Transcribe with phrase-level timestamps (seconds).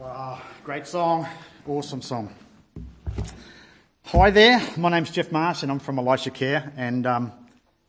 [0.00, 1.28] Wow, great song.
[1.66, 2.34] Awesome song.
[4.04, 7.32] Hi there, my name's Jeff Marsh and I'm from Elisha Care and um,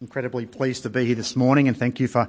[0.02, 2.28] incredibly pleased to be here this morning and thank you for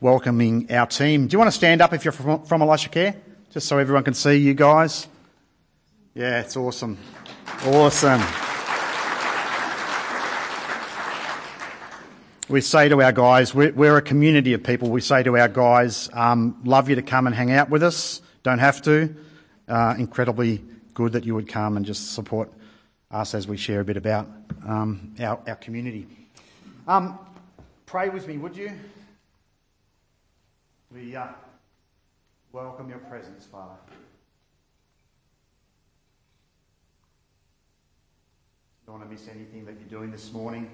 [0.00, 1.26] welcoming our team.
[1.26, 3.16] Do you want to stand up if you're from, from Elisha Care?
[3.50, 5.06] Just so everyone can see you guys.
[6.14, 6.96] Yeah, it's awesome.
[7.66, 8.22] Awesome.
[12.48, 14.88] We say to our guys, we're, we're a community of people.
[14.88, 18.22] We say to our guys, um, love you to come and hang out with us.
[18.48, 19.14] Don't have to.
[19.68, 22.50] Uh, incredibly good that you would come and just support
[23.10, 24.26] us as we share a bit about
[24.66, 26.06] um, our, our community.
[26.86, 27.18] Um,
[27.84, 28.72] pray with me, would you?
[30.90, 31.26] We uh,
[32.50, 33.74] welcome your presence, Father.
[38.86, 40.70] Don't want to miss anything that you're doing this morning.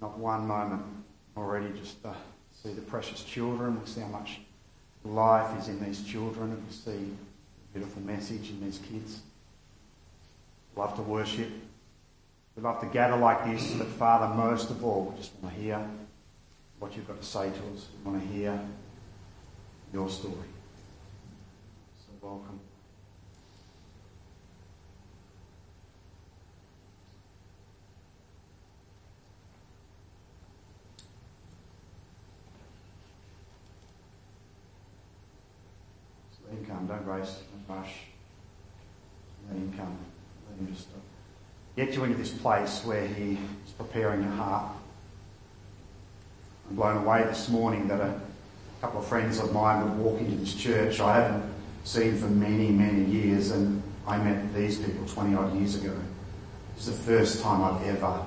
[0.00, 0.84] Not one moment
[1.36, 2.14] already just uh,
[2.62, 3.78] see the precious children.
[3.78, 4.40] We see how much
[5.04, 9.20] life is in these children and we see a beautiful message in these kids.
[10.76, 11.48] Love to worship.
[12.56, 15.60] We love to gather like this, but Father, most of all, we just want to
[15.60, 15.90] hear
[16.78, 17.88] what you've got to say to us.
[18.04, 18.60] We want to hear
[19.92, 20.34] your story.
[21.98, 22.60] So welcome.
[36.50, 36.79] let him come.
[36.90, 37.38] Don't race,
[37.68, 37.92] don't rush.
[39.48, 39.96] Let him come.
[40.50, 40.88] Let him just
[41.76, 44.72] get you into this place where he is preparing your heart.
[46.68, 48.20] I'm blown away this morning that a
[48.80, 52.70] couple of friends of mine would walk into this church I haven't seen for many,
[52.70, 55.96] many years, and I met these people 20 odd years ago.
[56.74, 58.20] It's the first time I've ever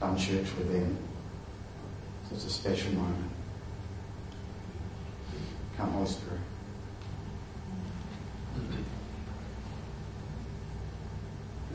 [0.00, 0.98] done church with them.
[2.28, 3.30] So it's a special moment.
[5.76, 6.40] Come, Holy Spirit.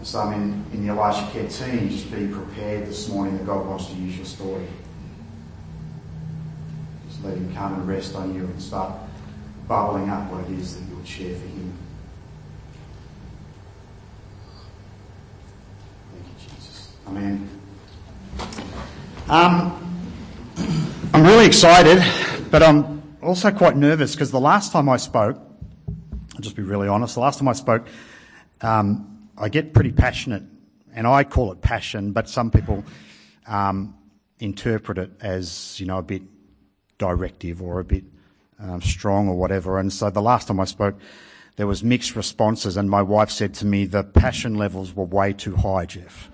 [0.03, 3.45] And so I'm in, in the Elisha Care team, just be prepared this morning that
[3.45, 4.67] God wants to use your story.
[7.07, 8.91] Just let Him come and rest on you and start
[9.65, 11.73] bubbling up what it is that you would share for Him.
[16.11, 16.95] Thank you, Jesus.
[17.07, 17.49] Amen.
[19.29, 19.79] Um,
[21.13, 22.03] I'm really excited,
[22.51, 25.39] but I'm also quite nervous because the last time I spoke,
[26.35, 27.87] I'll just be really honest, the last time I spoke,
[28.61, 30.43] um, I get pretty passionate,
[30.95, 32.83] and I call it passion, but some people
[33.45, 33.95] um,
[34.39, 36.23] interpret it as you know a bit
[36.97, 38.03] directive or a bit
[38.59, 39.77] um, strong or whatever.
[39.77, 40.95] And so the last time I spoke,
[41.55, 45.33] there was mixed responses, and my wife said to me, "The passion levels were way
[45.33, 46.31] too high, Jeff."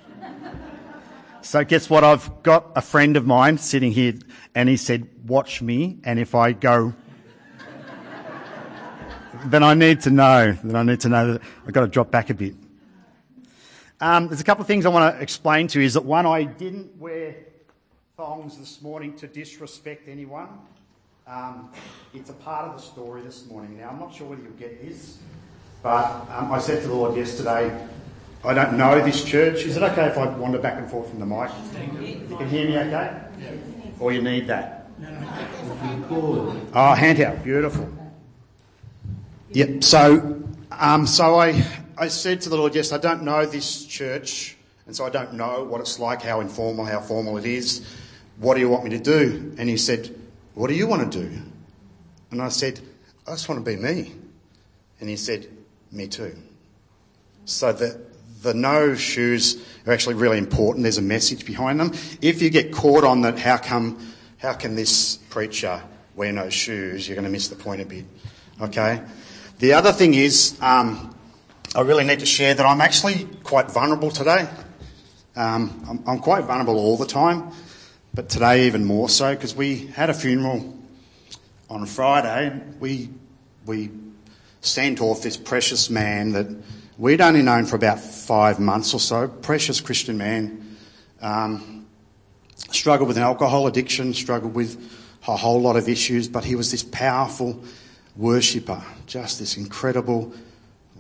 [1.42, 2.06] so guess what?
[2.06, 4.14] I've got a friend of mine sitting here,
[4.56, 6.94] and he said, "Watch me, and if I go."
[9.46, 10.52] Then I need to know.
[10.64, 12.56] Then I need to know that I've got to drop back a bit.
[14.02, 15.86] Um, there's a couple of things I want to explain to you.
[15.86, 17.36] Is that one, I didn't wear
[18.16, 20.48] thongs this morning to disrespect anyone.
[21.28, 21.72] Um,
[22.14, 23.78] it's a part of the story this morning.
[23.78, 25.20] Now, I'm not sure whether you'll get this,
[25.84, 27.88] but um, I said to the Lord yesterday,
[28.44, 29.66] I don't know this church.
[29.66, 31.52] Is it okay if I wander back and forth from the mic?
[32.02, 33.22] You can hear me okay?
[34.00, 34.90] Or you need that?
[36.74, 37.44] Oh, handheld.
[37.44, 37.99] Beautiful.
[39.52, 39.84] Yep.
[39.84, 41.66] So, um, so I
[41.98, 44.56] I said to the Lord, yes, I don't know this church,
[44.86, 47.86] and so I don't know what it's like, how informal, how formal it is.
[48.38, 49.54] What do you want me to do?
[49.58, 50.16] And he said,
[50.54, 51.42] What do you want to do?
[52.32, 52.80] And I said,
[53.28, 54.14] I just want to be me.
[55.00, 55.48] And he said,
[55.92, 56.36] Me too.
[57.46, 58.00] So the,
[58.44, 60.84] the no shoes are actually really important.
[60.84, 61.92] There's a message behind them.
[62.22, 65.82] If you get caught on that, how come, how can this preacher
[66.16, 67.08] wear no shoes?
[67.08, 68.06] You're going to miss the point a bit.
[68.62, 69.02] Okay?
[69.60, 71.14] The other thing is, um,
[71.76, 74.48] I really need to share that I'm actually quite vulnerable today.
[75.36, 77.52] Um, I'm, I'm, quite vulnerable all the time,
[78.14, 80.78] but today even more so because we had a funeral
[81.70, 82.58] on Friday.
[82.80, 83.10] We
[83.66, 83.92] we
[84.62, 86.48] sent off this precious man that
[86.98, 89.28] we'd only known for about five months or so.
[89.28, 90.78] Precious Christian man,
[91.22, 91.86] um,
[92.72, 94.78] struggled with an alcohol addiction, struggled with
[95.28, 97.62] a whole lot of issues, but he was this powerful
[98.20, 100.34] worshipper, just this incredible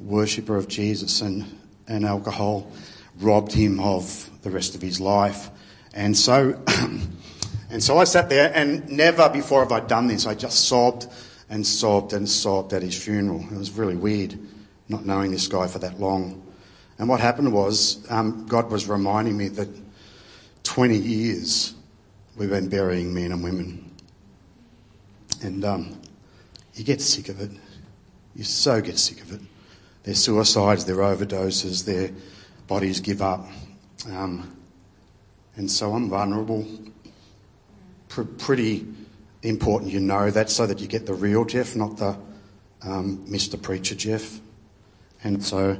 [0.01, 1.45] worshipper of Jesus, and,
[1.87, 2.71] and alcohol
[3.19, 5.49] robbed him of the rest of his life.
[5.93, 6.57] And so,
[7.69, 10.25] and so I sat there, and never before have I done this.
[10.25, 11.07] I just sobbed
[11.49, 13.41] and sobbed and sobbed at his funeral.
[13.51, 14.39] It was really weird,
[14.87, 16.41] not knowing this guy for that long.
[16.99, 19.67] And what happened was, um, God was reminding me that
[20.63, 21.73] 20 years
[22.37, 23.91] we've been burying men and women.
[25.41, 25.98] And um,
[26.79, 27.51] you get sick of it
[28.35, 29.41] You so get sick of it.
[30.03, 32.11] Their suicides, their overdoses, their
[32.67, 33.45] bodies give up.
[34.09, 34.55] Um,
[35.57, 36.65] and so I'm vulnerable.
[38.07, 38.87] Pr- pretty
[39.43, 42.17] important you know that so that you get the real Jeff, not the
[42.81, 43.61] um, Mr.
[43.61, 44.39] Preacher Jeff.
[45.21, 45.77] And so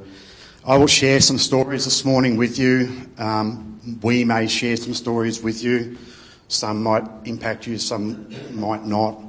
[0.66, 3.10] I will share some stories this morning with you.
[3.18, 5.98] Um, we may share some stories with you.
[6.50, 9.29] Some might impact you, some might not.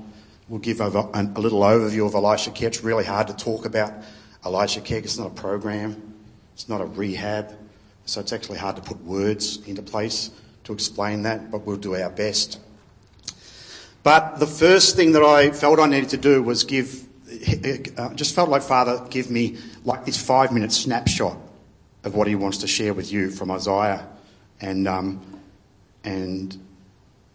[0.50, 2.67] We'll give a, a little overview of Elisha Care.
[2.67, 3.93] It's really hard to talk about
[4.44, 4.99] Elisha Care.
[4.99, 6.17] It's not a program,
[6.55, 7.56] it's not a rehab.
[8.05, 10.32] So it's actually hard to put words into place
[10.64, 12.58] to explain that, but we'll do our best.
[14.02, 17.06] But the first thing that I felt I needed to do was give,
[17.97, 21.37] uh, just felt like Father give me like this five minute snapshot
[22.02, 24.05] of what he wants to share with you from Isaiah.
[24.61, 25.20] And, um,
[26.02, 26.58] and,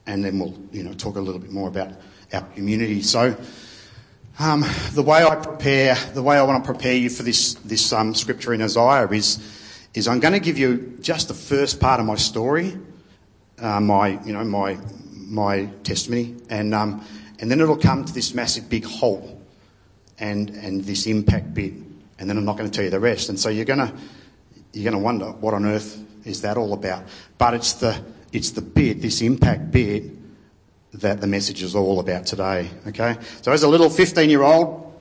[0.06, 1.94] and then we'll, you know, talk a little bit more about
[2.34, 3.02] our community.
[3.02, 3.36] So,
[4.38, 7.94] um, the way I prepare, the way I want to prepare you for this, this
[7.94, 9.40] um, scripture in Isaiah is,
[9.94, 12.78] is I'm going to give you just the first part of my story,
[13.60, 14.78] uh, my, you know, my,
[15.14, 17.06] my testimony, and, um,
[17.40, 19.42] and then it'll come to this massive big hole
[20.20, 21.74] and, and this impact bit,
[22.20, 23.30] and then I'm not going to tell you the rest.
[23.30, 23.94] And so you're going to,
[24.74, 27.06] you're to wonder what on earth is that all about?
[27.38, 30.04] But it's the, it's the bit, this impact bit,
[31.00, 32.70] that the message is all about today.
[32.88, 33.18] Okay?
[33.42, 34.94] So as a little 15 year old,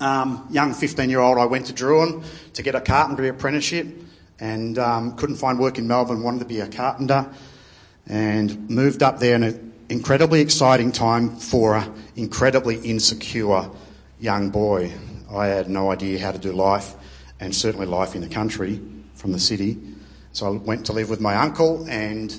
[0.00, 2.24] um, young 15 year old, I went to Drouin
[2.54, 3.86] to get a carpentry apprenticeship
[4.40, 7.30] and um, couldn't find work in Melbourne, wanted to be a carpenter
[8.06, 13.70] and moved up there in an incredibly exciting time for an incredibly insecure
[14.20, 14.92] young boy.
[15.30, 16.94] I had no idea how to do life
[17.40, 18.80] and certainly life in the country
[19.14, 19.78] from the city.
[20.32, 22.34] So I went to live with my uncle and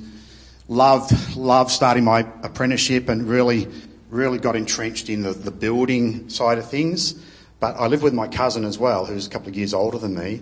[0.68, 3.68] loved, loved starting my apprenticeship and really,
[4.10, 7.14] really got entrenched in the, the building side of things.
[7.60, 10.16] But I lived with my cousin as well, who's a couple of years older than
[10.16, 10.42] me.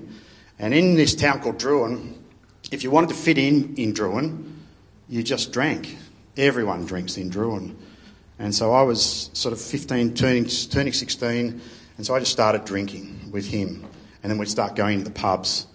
[0.59, 2.15] And in this town called Drouin,
[2.71, 4.51] if you wanted to fit in in Drouin,
[5.09, 5.97] you just drank.
[6.37, 7.75] Everyone drinks in Drouin.
[8.39, 11.61] And so I was sort of 15, turning, turning 16,
[11.97, 13.85] and so I just started drinking with him.
[14.23, 15.67] And then we'd start going to the pubs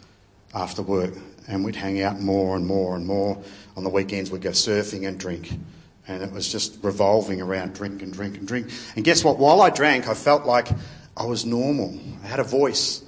[0.54, 1.14] after work,
[1.46, 3.42] and we'd hang out more and more and more.
[3.76, 5.58] On the weekends, we'd go surfing and drink.
[6.06, 8.70] And it was just revolving around drink and drink and drink.
[8.96, 9.38] And guess what?
[9.38, 10.68] While I drank, I felt like
[11.16, 11.98] I was normal.
[12.24, 13.02] I had a voice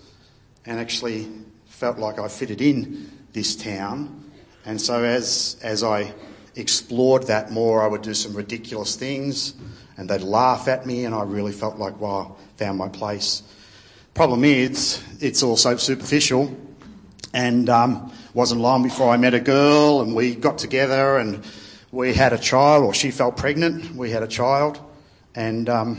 [0.66, 1.28] and actually
[1.66, 4.31] felt like I fitted in this town.
[4.66, 6.12] And so as, as I
[6.56, 9.54] explored that more, I would do some ridiculous things
[9.96, 13.42] and they'd laugh at me, and I really felt like, wow, found my place.
[14.14, 16.56] Problem is, it's also superficial,
[17.32, 21.44] and um, wasn't long before I met a girl, and we got together, and
[21.93, 23.94] we had a child, or she felt pregnant.
[23.94, 24.81] We had a child,
[25.34, 25.99] and um,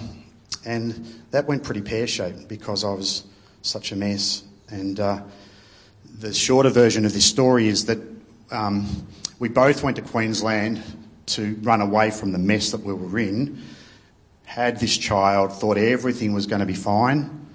[0.66, 3.24] and that went pretty pear shaped because I was
[3.62, 4.44] such a mess.
[4.70, 5.24] And uh,
[6.20, 8.00] the shorter version of this story is that
[8.52, 8.88] um,
[9.40, 10.82] we both went to Queensland
[11.28, 13.62] to run away from the mess that we were in.
[14.46, 17.48] Had this child, thought everything was going to be fine,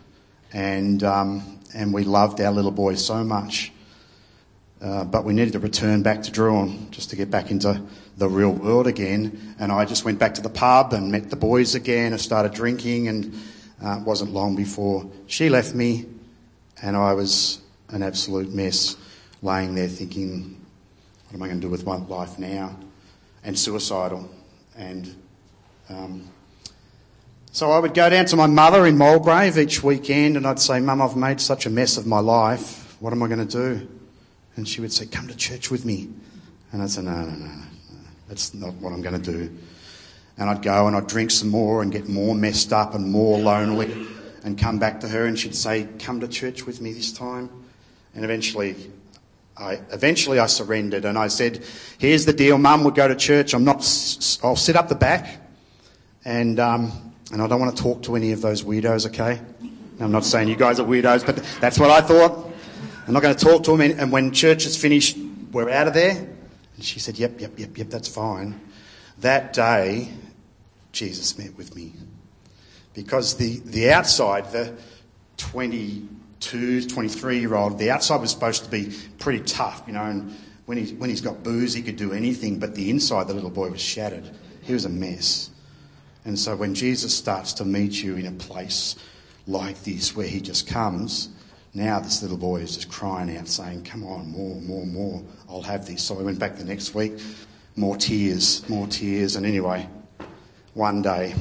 [0.53, 3.71] and um, and we loved our little boy so much.
[4.81, 7.81] Uh, but we needed to return back to Drouin just to get back into
[8.17, 9.55] the real world again.
[9.59, 12.53] And I just went back to the pub and met the boys again and started
[12.53, 13.09] drinking.
[13.09, 13.35] And
[13.85, 16.07] uh, it wasn't long before she left me,
[16.83, 18.97] and I was an absolute mess,
[19.43, 20.59] laying there thinking,
[21.27, 22.75] what am I going to do with my life now?
[23.45, 24.31] And suicidal.
[24.77, 25.15] And
[25.91, 26.31] um,
[27.57, 30.79] so I would go down to my mother in Mulgrave each weekend and I'd say,
[30.79, 32.95] Mum, I've made such a mess of my life.
[33.01, 33.89] What am I going to do?
[34.57, 36.11] And she would say, Come to church with me.
[36.71, 37.63] And I'd say, No, no, no, no.
[38.29, 39.51] That's not what I'm going to do.
[40.37, 43.39] And I'd go and I'd drink some more and get more messed up and more
[43.39, 44.07] lonely
[44.45, 47.49] and come back to her and she'd say, Come to church with me this time.
[48.15, 48.77] And eventually
[49.57, 51.65] I, eventually I surrendered and I said,
[51.97, 53.55] here's the deal, mum, we'll go to church.
[53.55, 53.77] I'm not,
[54.45, 55.41] I'll sit up the back
[56.23, 59.39] and, um, and I don't want to talk to any of those weirdos, okay?
[60.01, 62.51] I'm not saying you guys are weirdos, but that's what I thought.
[63.07, 63.83] I'm not going to talk to them.
[63.83, 65.19] And when church is finished,
[65.53, 66.13] we're out of there.
[66.13, 68.59] And she said, yep, yep, yep, yep, that's fine.
[69.19, 70.09] That day,
[70.93, 71.93] Jesus met with me.
[72.95, 74.75] Because the, the outside, the
[75.37, 80.35] 22, 23 year old, the outside was supposed to be pretty tough, you know, and
[80.65, 83.51] when, he, when he's got booze, he could do anything, but the inside, the little
[83.51, 84.25] boy was shattered.
[84.63, 85.51] He was a mess.
[86.27, 88.97] And so when Jesus starts to meet you in a place
[89.47, 91.29] like this where he just comes,
[91.73, 95.23] now this little boy is just crying out saying, Come on, more, more, more.
[95.49, 96.03] I'll have this.
[96.03, 97.13] So I went back the next week,
[97.77, 99.37] more tears, more tears.
[99.37, 99.89] And anyway,
[100.75, 101.33] one day,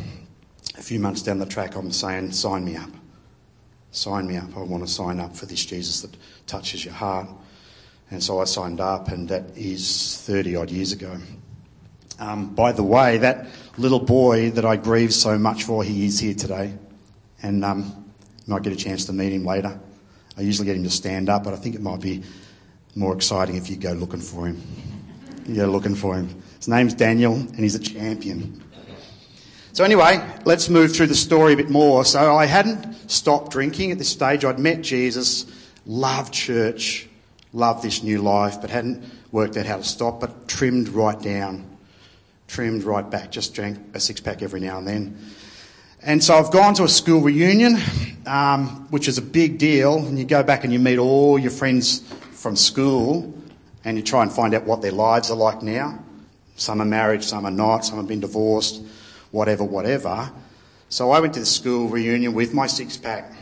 [0.77, 2.91] a few months down the track, I'm saying, Sign me up.
[3.89, 4.55] sign me up.
[4.55, 6.15] I want to sign up for this Jesus that
[6.45, 7.27] touches your heart.
[8.11, 11.17] And so I signed up, and that is 30 odd years ago.
[12.19, 16.19] Um, by the way, that little boy that I grieve so much for, he is
[16.19, 16.73] here today.
[17.41, 18.05] And um,
[18.47, 19.79] might get a chance to meet him later.
[20.37, 22.23] I usually get him to stand up, but I think it might be
[22.95, 24.61] more exciting if you go looking for him.
[25.45, 26.41] You go looking for him.
[26.57, 28.63] His name's Daniel, and he's a champion.
[29.73, 32.05] So, anyway, let's move through the story a bit more.
[32.05, 34.45] So, I hadn't stopped drinking at this stage.
[34.45, 35.45] I'd met Jesus,
[35.85, 37.07] loved church,
[37.53, 41.74] loved this new life, but hadn't worked out how to stop, but trimmed right down.
[42.47, 45.17] Trimmed right back, just drank a six pack every now and then.
[46.01, 47.77] And so I've gone to a school reunion,
[48.27, 51.51] um, which is a big deal, and you go back and you meet all your
[51.51, 53.33] friends from school,
[53.83, 55.97] and you try and find out what their lives are like now.
[56.57, 58.83] Some are married, some are not, some have been divorced,
[59.31, 60.31] whatever, whatever.
[60.89, 63.33] So I went to the school reunion with my six pack,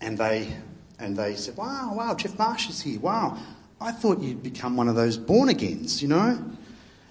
[0.00, 0.54] and they
[0.98, 3.00] and they said, "Wow, wow, Jeff Marsh is here.
[3.00, 3.38] Wow,
[3.80, 6.38] I thought you'd become one of those born agains, you know."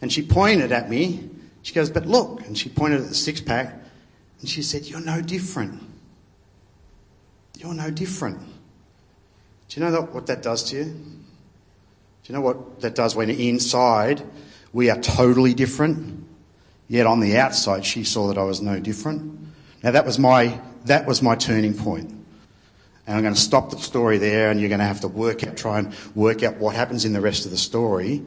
[0.01, 1.29] And she pointed at me.
[1.62, 3.74] She goes, "But look," and she pointed at the six pack,
[4.39, 5.82] and she said, "You're no different.
[7.58, 8.39] You're no different."
[9.70, 10.84] Do you know what that does to you?
[10.86, 14.24] Do you know what that does when inside
[14.74, 16.25] we are totally different?
[16.88, 19.39] Yet on the outside, she saw that I was no different.
[19.84, 22.10] Now that was my, that was my turning point.
[23.06, 25.44] And I'm going to stop the story there and you're going to have to work
[25.44, 28.24] out, try and work out what happens in the rest of the story.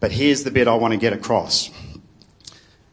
[0.00, 1.70] But here's the bit I want to get across.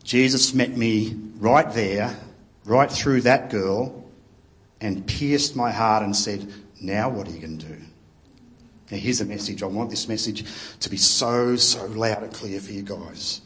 [0.03, 2.15] Jesus met me right there,
[2.63, 4.05] right through that girl,
[4.81, 7.77] and pierced my heart and said, Now what are you going to do?
[8.91, 9.63] Now here's a message.
[9.63, 10.45] I want this message
[10.79, 13.41] to be so, so loud and clear for you guys.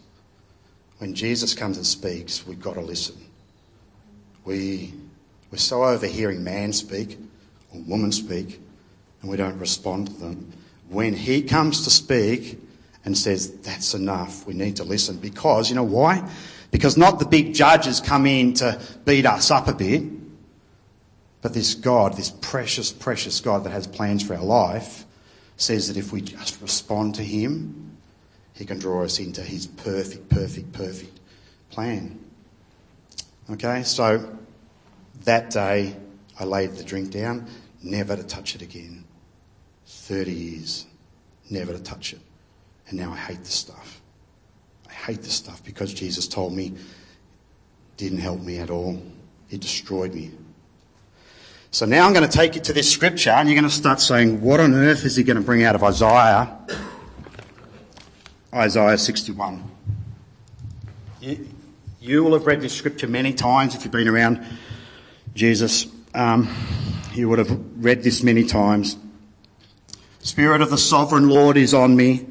[0.97, 3.15] When Jesus comes and speaks, we've got to listen.
[4.43, 4.93] We,
[5.51, 7.17] we're so over hearing man speak
[7.73, 8.59] or woman speak,
[9.21, 10.51] and we don't respond to them.
[10.89, 12.59] When he comes to speak
[13.05, 15.17] and says, That's enough, we need to listen.
[15.17, 16.27] Because, you know why?
[16.71, 20.03] Because not the big judges come in to beat us up a bit,
[21.41, 25.05] but this God, this precious, precious God that has plans for our life,
[25.57, 27.89] says that if we just respond to him,
[28.59, 31.17] he can draw us into His perfect, perfect, perfect
[31.69, 32.19] plan.
[33.49, 34.37] Okay, so
[35.23, 35.95] that day
[36.37, 37.47] I laid the drink down,
[37.81, 39.05] never to touch it again.
[39.87, 40.85] 30 years,
[41.49, 42.19] never to touch it.
[42.89, 44.01] And now I hate the stuff.
[44.89, 46.73] I hate the stuff because Jesus told me
[47.97, 49.01] didn't help me at all.
[49.49, 50.31] It destroyed me.
[51.71, 53.99] So now I'm going to take you to this scripture and you're going to start
[53.99, 56.57] saying, what on earth is he going to bring out of Isaiah
[58.53, 59.63] Isaiah 61.
[61.21, 61.47] You,
[61.99, 64.43] you, will have read this scripture many times if you've been around
[65.35, 65.85] Jesus.
[66.15, 66.49] Um,
[67.13, 68.97] you would have read this many times.
[70.19, 72.25] Spirit of the sovereign Lord is on me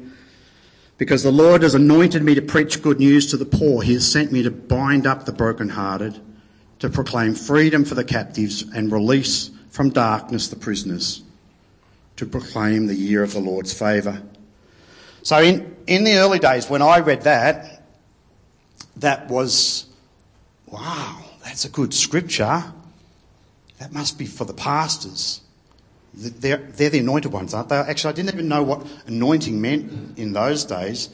[0.99, 3.81] because the Lord has anointed me to preach good news to the poor.
[3.81, 6.21] He has sent me to bind up the brokenhearted,
[6.77, 11.23] to proclaim freedom for the captives and release from darkness the prisoners,
[12.17, 14.21] to proclaim the year of the Lord's favour
[15.23, 17.83] so in, in the early days, when I read that,
[18.97, 19.85] that was,
[20.65, 22.63] wow, that's a good scripture.
[23.79, 25.41] That must be for the pastors.
[26.13, 27.75] They're, they're the anointed ones, aren't they?
[27.75, 31.09] Actually, I didn't even know what anointing meant in those days.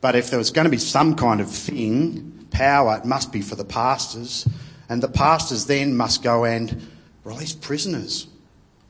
[0.00, 3.40] But if there was going to be some kind of thing, power, it must be
[3.42, 4.46] for the pastors.
[4.88, 6.88] And the pastors then must go and
[7.24, 8.26] release prisoners.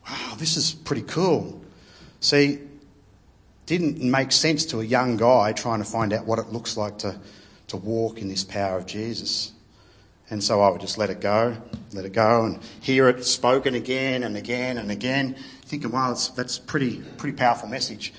[0.08, 1.62] Wow, this is pretty cool.
[2.20, 2.60] See,
[3.66, 6.98] didn't make sense to a young guy trying to find out what it looks like
[6.98, 7.18] to,
[7.68, 9.52] to walk in this power of Jesus.
[10.32, 11.58] And so I would just let it go,
[11.92, 15.36] let it go, and hear it spoken again and again and again,
[15.66, 18.14] thinking, wow, that's a pretty, pretty powerful message.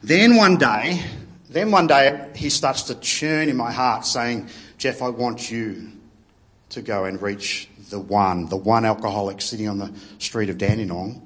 [0.00, 1.02] Then one day,
[1.50, 5.90] then one day he starts to churn in my heart saying, Jeff, I want you
[6.68, 11.20] to go and reach the one, the one alcoholic sitting on the street of Dandenong.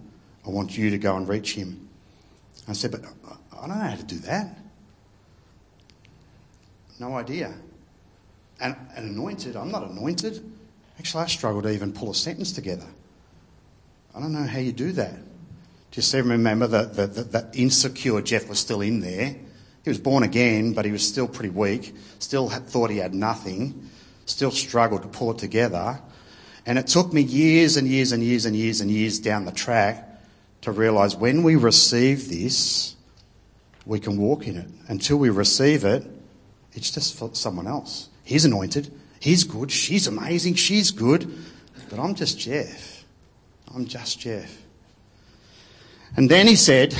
[0.46, 1.90] I want you to go and reach him.
[2.66, 4.56] I said, but I don't know how to do that.
[6.98, 7.52] No idea.
[8.62, 10.42] And, and anointed, I'm not anointed.
[10.98, 12.86] Actually, I struggle to even pull a sentence together.
[14.14, 15.16] I don't know how you do that.
[15.90, 19.36] Just remember that insecure Jeff was still in there.
[19.84, 23.14] He was born again, but he was still pretty weak, still had, thought he had
[23.14, 23.90] nothing,
[24.26, 26.00] still struggled to pull it together.
[26.64, 29.52] And it took me years and years and years and years and years down the
[29.52, 30.08] track
[30.60, 32.94] to realise when we receive this,
[33.84, 34.68] we can walk in it.
[34.86, 36.06] Until we receive it,
[36.72, 38.08] it's just for someone else.
[38.24, 38.92] He's anointed.
[39.20, 39.70] He's good.
[39.70, 40.54] She's amazing.
[40.54, 41.32] She's good.
[41.90, 43.04] But I'm just Jeff.
[43.74, 44.62] I'm just Jeff.
[46.16, 46.94] And then he said,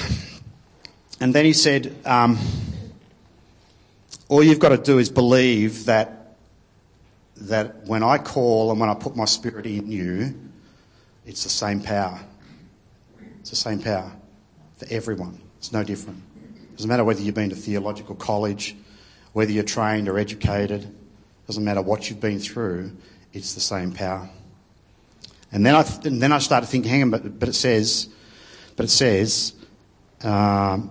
[1.20, 2.38] and then he said, um,
[4.28, 6.36] all you've got to do is believe that,
[7.36, 10.34] that when I call and when I put my spirit in you,
[11.26, 12.20] it's the same power.
[13.40, 14.12] It's the same power
[14.76, 15.40] for everyone.
[15.58, 16.22] It's no different.
[16.44, 18.74] It doesn't matter whether you've been to theological college,
[19.32, 20.94] whether you're trained or educated,
[21.46, 22.92] doesn't matter what you've been through,
[23.32, 24.28] it's the same power.
[25.50, 28.08] And then I, and then I started thinking, hang on, but, but it says,
[28.76, 29.52] but it says,
[30.22, 30.90] um,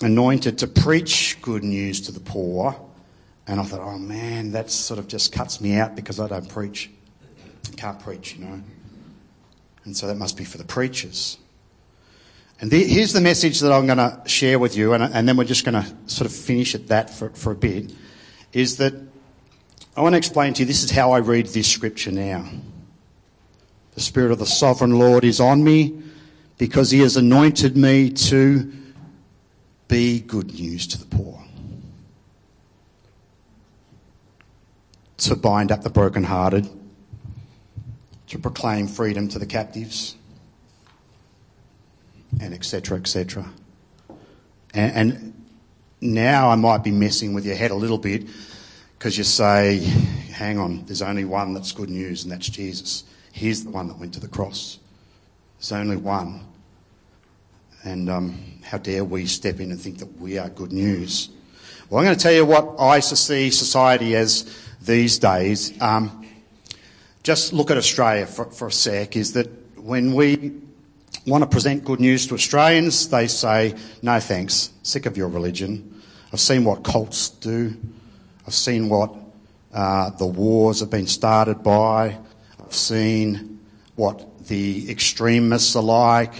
[0.00, 2.80] anointed to preach good news to the poor.
[3.46, 6.48] And I thought, oh man, that sort of just cuts me out because I don't
[6.48, 6.90] preach.
[7.72, 8.62] I can't preach, you know.
[9.84, 11.38] And so that must be for the preachers.
[12.60, 15.36] And the, here's the message that I'm going to share with you, and, and then
[15.36, 17.92] we're just going to sort of finish at that for, for a bit,
[18.52, 18.94] is that
[19.96, 22.48] I want to explain to you this is how I read this scripture now.
[23.94, 26.00] The Spirit of the Sovereign Lord is on me
[26.58, 28.72] because He has anointed me to
[29.88, 31.42] be good news to the poor,
[35.18, 36.68] to bind up the brokenhearted,
[38.28, 40.14] to proclaim freedom to the captives,
[42.40, 42.96] and etc.
[42.96, 43.50] etc.
[44.72, 45.46] And, and
[46.00, 48.28] now I might be messing with your head a little bit
[49.00, 49.78] because you say,
[50.30, 53.04] hang on, there's only one that's good news, and that's Jesus.
[53.32, 54.78] He's the one that went to the cross.
[55.56, 56.44] There's only one.
[57.82, 61.30] And um, how dare we step in and think that we are good news?
[61.88, 65.80] Well, I'm going to tell you what I see society as these days.
[65.80, 66.26] Um,
[67.22, 70.60] just look at Australia for, for a sec, is that when we
[71.26, 76.02] want to present good news to Australians, they say, no thanks, sick of your religion.
[76.34, 77.78] I've seen what cults do.
[78.50, 79.14] I've seen what
[79.72, 82.18] uh, the wars have been started by.
[82.60, 83.60] I've seen
[83.94, 86.34] what the extremists are like.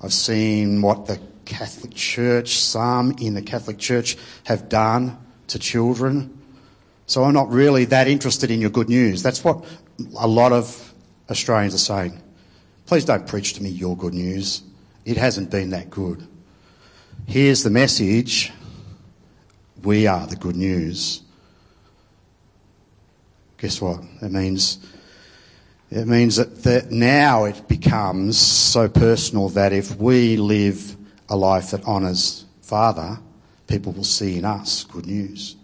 [0.00, 6.40] I've seen what the Catholic Church, some in the Catholic Church, have done to children.
[7.04, 9.22] So I'm not really that interested in your good news.
[9.22, 9.62] That's what
[10.18, 10.94] a lot of
[11.28, 12.18] Australians are saying.
[12.86, 14.62] Please don't preach to me your good news.
[15.04, 16.26] It hasn't been that good.
[17.26, 18.54] Here's the message
[19.82, 21.22] we are the good news.
[23.58, 24.00] Guess what?
[24.22, 24.78] It means
[25.90, 30.96] it means that, that now it becomes so personal that if we live
[31.28, 33.18] a life that honours Father,
[33.66, 35.56] people will see in us good news.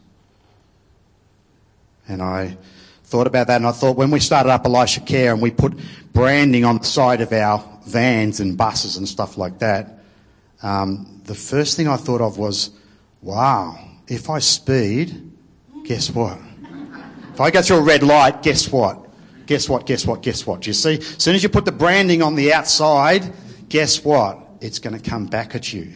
[2.09, 2.57] And I
[3.05, 5.79] thought about that and I thought when we started up Elisha Care and we put
[6.13, 10.01] branding on the side of our vans and buses and stuff like that,
[10.63, 12.71] um, the first thing I thought of was,
[13.23, 15.33] wow, if I speed,
[15.85, 16.39] guess what?
[17.33, 19.07] If I go through a red light, guess what?
[19.47, 19.87] Guess what?
[19.87, 20.23] Guess what?
[20.23, 20.63] Guess what?
[20.63, 20.95] Do you see?
[20.95, 23.33] As soon as you put the branding on the outside,
[23.69, 24.39] guess what?
[24.61, 25.93] It's going to come back at you.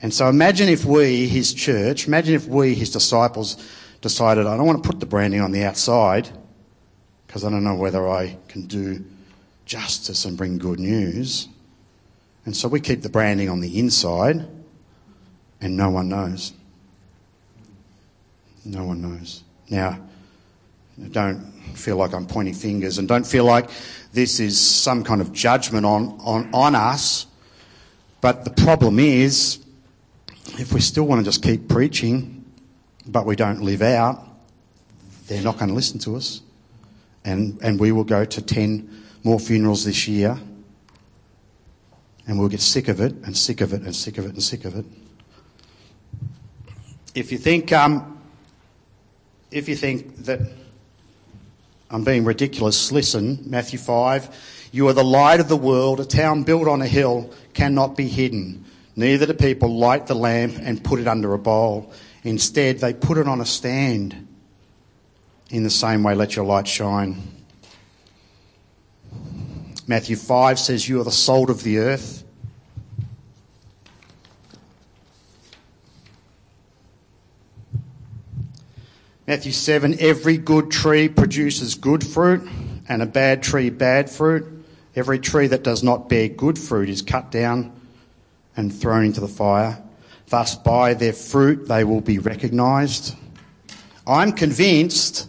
[0.00, 3.56] And so imagine if we, his church, imagine if we, his disciples,
[4.00, 6.28] decided, I don't want to put the branding on the outside
[7.26, 9.04] because I don't know whether I can do
[9.64, 11.48] justice and bring good news.
[12.44, 14.46] And so we keep the branding on the inside
[15.60, 16.52] and no one knows.
[18.64, 19.42] No one knows.
[19.68, 19.98] Now,
[21.10, 21.40] don't
[21.74, 23.68] feel like I'm pointing fingers and don't feel like
[24.12, 27.26] this is some kind of judgment on, on, on us.
[28.20, 29.58] But the problem is,
[30.58, 32.44] if we still want to just keep preaching,
[33.06, 34.24] but we don't live out,
[35.26, 36.42] they're not going to listen to us.
[37.24, 40.38] And, and we will go to 10 more funerals this year.
[42.26, 44.42] And we'll get sick of it and sick of it and sick of it and
[44.42, 44.86] sick of it.
[47.14, 48.13] If you think um,
[49.50, 50.40] if you think that
[51.90, 54.68] I'm being ridiculous, listen, Matthew 5.
[54.72, 56.00] You are the light of the world.
[56.00, 58.64] A town built on a hill cannot be hidden.
[58.96, 61.92] Neither do people light the lamp and put it under a bowl.
[62.24, 64.26] Instead, they put it on a stand.
[65.50, 67.22] In the same way, let your light shine.
[69.86, 72.23] Matthew 5 says, You are the salt of the earth.
[79.26, 82.46] Matthew 7 Every good tree produces good fruit,
[82.88, 84.46] and a bad tree, bad fruit.
[84.94, 87.72] Every tree that does not bear good fruit is cut down
[88.56, 89.82] and thrown into the fire.
[90.28, 93.16] Thus, by their fruit, they will be recognised.
[94.06, 95.28] I'm convinced,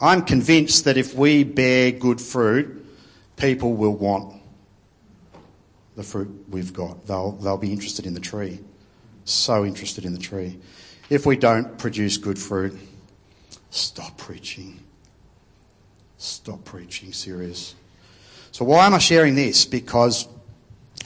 [0.00, 2.84] I'm convinced that if we bear good fruit,
[3.36, 4.40] people will want
[5.96, 7.06] the fruit we've got.
[7.06, 8.60] They'll, they'll be interested in the tree.
[9.24, 10.58] So interested in the tree.
[11.08, 12.78] If we don't produce good fruit,
[13.72, 14.78] Stop preaching.
[16.18, 17.74] Stop preaching, serious.
[18.50, 19.64] So why am I sharing this?
[19.64, 20.28] Because,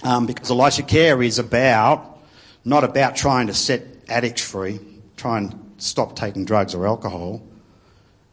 [0.03, 2.19] um, because Elisha Care is about,
[2.65, 4.81] not about trying to set addicts free,
[5.17, 7.41] try and stop taking drugs or alcohol.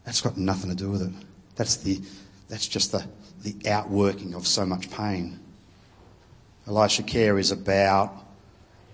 [0.04, 1.12] That's got nothing to do with it.
[1.54, 2.00] That's the,
[2.48, 3.06] that's just the,
[3.44, 5.38] the outworking of so much pain.
[6.66, 8.12] Elisha Care is about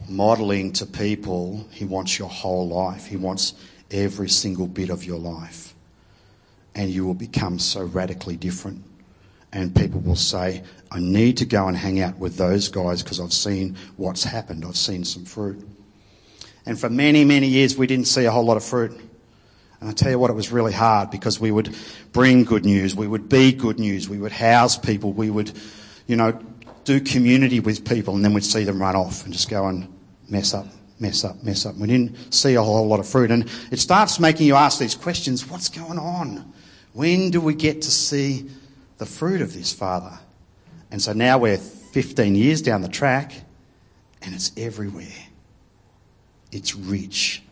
[0.06, 3.06] modelling to people, he wants your whole life.
[3.06, 3.54] He wants
[3.90, 5.74] every single bit of your life.
[6.74, 8.84] And you will become so radically different.
[9.52, 13.18] And people will say, I need to go and hang out with those guys because
[13.18, 14.64] I've seen what's happened.
[14.64, 15.66] I've seen some fruit.
[16.66, 18.92] And for many, many years, we didn't see a whole lot of fruit.
[19.80, 21.74] And I tell you what, it was really hard because we would
[22.12, 25.50] bring good news, we would be good news, we would house people, we would,
[26.06, 26.38] you know,
[26.84, 29.88] do community with people, and then we'd see them run off and just go and
[30.28, 30.66] mess up,
[31.00, 31.76] mess up, mess up.
[31.76, 33.30] We didn't see a whole lot of fruit.
[33.30, 36.52] And it starts making you ask these questions what's going on?
[36.92, 38.50] When do we get to see
[38.98, 40.18] the fruit of this, Father?
[40.90, 43.32] And so now we're 15 years down the track,
[44.22, 45.06] and it's everywhere.
[46.52, 47.42] It's rich.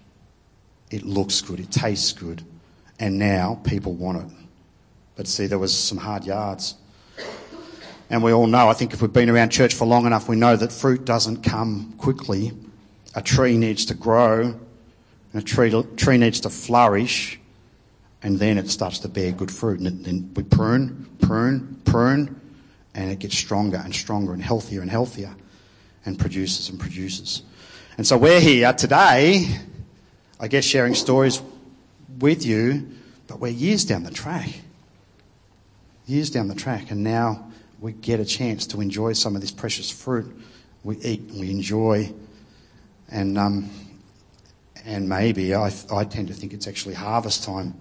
[0.90, 1.60] It looks good.
[1.60, 2.42] It tastes good.
[2.98, 4.36] And now people want it.
[5.16, 6.74] But see, there was some hard yards.
[8.10, 10.36] And we all know, I think if we've been around church for long enough, we
[10.36, 12.52] know that fruit doesn't come quickly.
[13.18, 17.40] A tree needs to grow, and a tree, tree needs to flourish,
[18.22, 19.80] and then it starts to bear good fruit.
[19.80, 22.40] And then we prune, prune, prune,
[22.94, 25.34] and it gets stronger and stronger and healthier and healthier,
[26.06, 27.42] and produces and produces.
[27.96, 29.48] And so we're here today,
[30.38, 31.42] I guess, sharing stories
[32.20, 32.88] with you,
[33.26, 34.48] but we're years down the track.
[36.06, 37.50] Years down the track, and now
[37.80, 40.32] we get a chance to enjoy some of this precious fruit.
[40.84, 42.14] We eat and we enjoy,
[43.10, 43.70] and um,
[44.84, 47.74] and maybe I, I tend to think it's actually harvest time.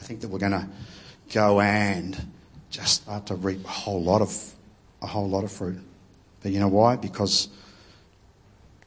[0.00, 0.66] I think that we're going to
[1.32, 2.16] go and
[2.70, 4.54] just start to reap a whole lot of
[5.02, 5.78] a whole lot of fruit.
[6.42, 6.96] But you know why?
[6.96, 7.48] Because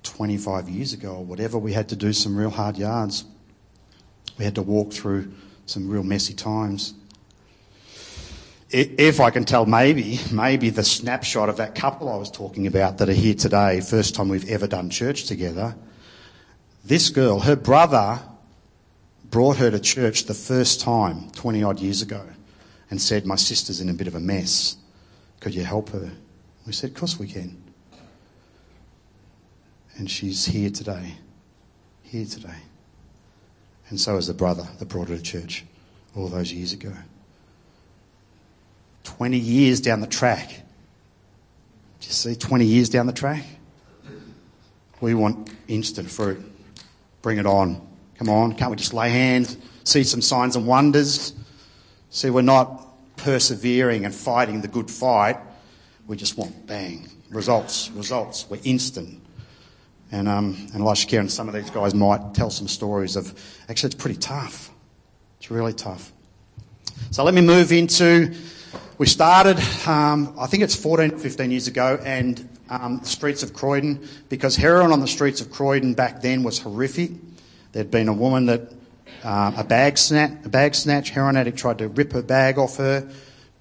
[0.04, 3.26] 25 years ago or whatever, we had to do some real hard yards.
[4.38, 5.32] We had to walk through
[5.66, 6.94] some real messy times.
[8.72, 13.00] If I can tell, maybe, maybe the snapshot of that couple I was talking about
[13.00, 15.76] that are here today, first time we've ever done church together,
[16.86, 18.20] this girl, her brother
[19.26, 22.24] brought her to church the first time 20 odd years ago
[22.92, 24.78] and said, My sister's in a bit of a mess.
[25.40, 26.12] Could you help her?
[26.68, 27.62] We said, Of course we can.
[29.98, 31.16] And she's here today.
[32.04, 32.58] Here today.
[33.90, 35.66] And so is the brother that brought her to church
[36.16, 36.94] all those years ago.
[39.18, 40.50] 20 years down the track.
[40.50, 43.44] Do you see 20 years down the track?
[45.02, 46.40] We want instant fruit.
[47.24, 47.86] Bring it on.
[48.18, 48.54] Come on.
[48.54, 51.34] Can't we just lay hands, see some signs and wonders?
[52.12, 52.86] See, we're not
[53.18, 55.38] persevering and fighting the good fight.
[56.06, 57.10] We just want bang.
[57.30, 58.46] Results, results.
[58.48, 59.22] We're instant.
[60.12, 63.34] And, um, and and some of these guys might tell some stories of
[63.70, 64.72] actually, it's pretty tough.
[65.40, 66.14] It's really tough.
[67.12, 68.36] So let me move into.
[69.00, 69.58] We started,
[69.88, 74.58] um, I think it's 14, 15 years ago, and um, the streets of Croydon, because
[74.58, 77.12] heroin on the streets of Croydon back then was horrific.
[77.72, 78.74] There'd been a woman that
[79.24, 82.76] uh, a bag snatch, a bag snatch, heroin addict tried to rip her bag off
[82.76, 83.10] her,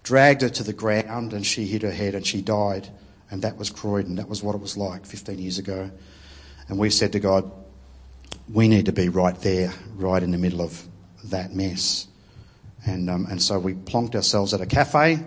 [0.02, 2.88] dragged her to the ground, and she hit her head and she died.
[3.30, 4.16] And that was Croydon.
[4.16, 5.88] That was what it was like 15 years ago.
[6.66, 7.48] And we said to God,
[8.52, 10.82] we need to be right there, right in the middle of
[11.26, 12.08] that mess.
[12.86, 15.22] And, um, and so we plonked ourselves at a cafe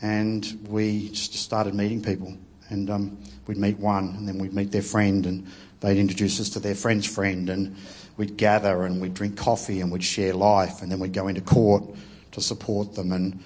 [0.00, 2.36] and we just started meeting people.
[2.68, 5.46] And um, we'd meet one and then we'd meet their friend and
[5.80, 7.76] they'd introduce us to their friend's friend and
[8.16, 11.40] we'd gather and we'd drink coffee and we'd share life and then we'd go into
[11.40, 11.84] court
[12.32, 13.12] to support them.
[13.12, 13.42] And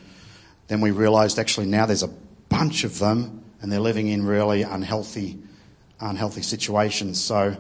[0.69, 2.15] then we realised actually now there's a
[2.49, 5.39] bunch of them and they're living in really unhealthy
[6.01, 7.23] unhealthy situations.
[7.23, 7.57] So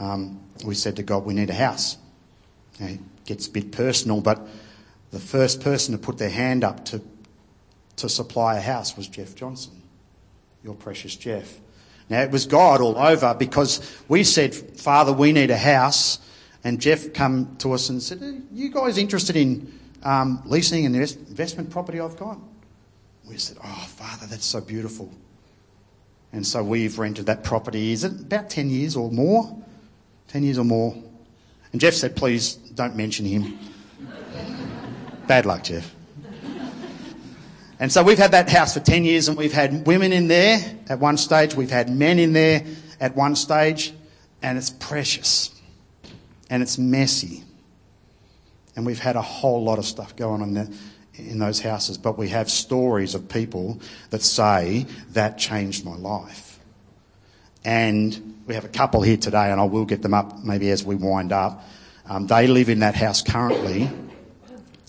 [0.00, 1.96] um, we said to God, we need a house.
[2.80, 4.46] it gets a bit personal, but
[5.10, 7.02] the first person to put their hand up to,
[7.96, 9.82] to supply a house was Jeff Johnson,
[10.62, 11.60] your precious Jeff.
[12.10, 16.18] Now, it was God all over because we said, Father, we need a house.
[16.64, 20.94] And Jeff come to us and said, Are you guys interested in um, leasing an
[20.94, 22.38] investment property I've got?
[23.28, 25.12] We said, Oh, Father, that's so beautiful.
[26.32, 29.56] And so we've rented that property, is it about 10 years or more?
[30.28, 30.94] 10 years or more.
[31.72, 33.58] And Jeff said, please don't mention him.
[35.28, 35.94] Bad luck, Jeff.
[37.78, 40.58] And so we've had that house for 10 years and we've had women in there
[40.88, 42.64] at one stage, we've had men in there
[42.98, 43.92] at one stage,
[44.42, 45.54] and it's precious.
[46.48, 47.44] And it's messy.
[48.74, 50.68] And we've had a whole lot of stuff going on there
[51.14, 56.58] in those houses, but we have stories of people that say that changed my life.
[57.64, 60.84] And we have a couple here today, and I will get them up maybe as
[60.84, 61.62] we wind up.
[62.06, 63.90] Um, they live in that house currently,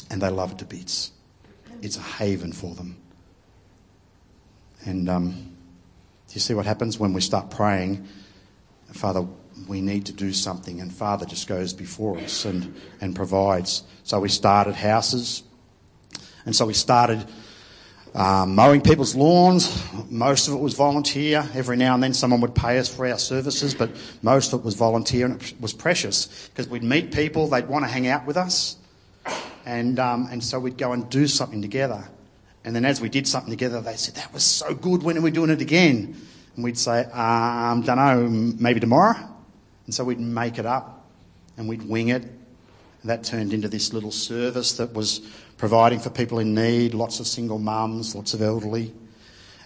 [0.10, 1.12] and they love it to bits.
[1.82, 2.98] It's a haven for them.
[4.86, 8.08] And um, do you see what happens when we start praying?
[8.94, 9.26] Father,
[9.68, 13.84] we need to do something, and Father just goes before us and, and provides.
[14.04, 15.44] So we started houses,
[16.46, 17.26] and so we started
[18.16, 19.86] um, mowing people's lawns.
[20.10, 21.48] Most of it was volunteer.
[21.54, 23.92] Every now and then someone would pay us for our services, but
[24.22, 27.86] most of it was volunteer, and it was precious because we'd meet people, they'd want
[27.86, 28.78] to hang out with us,
[29.70, 32.04] and, um, and so we'd go and do something together.
[32.66, 35.22] And then as we did something together, they said, That was so good, when are
[35.22, 36.20] we doing it again?
[36.56, 39.16] And we'd say, um, Don't know, maybe tomorrow.
[39.86, 41.06] And so we'd make it up
[41.56, 42.24] and we'd wing it.
[42.24, 45.20] And that turned into this little service that was
[45.58, 48.92] providing for people in need, lots of single mums, lots of elderly.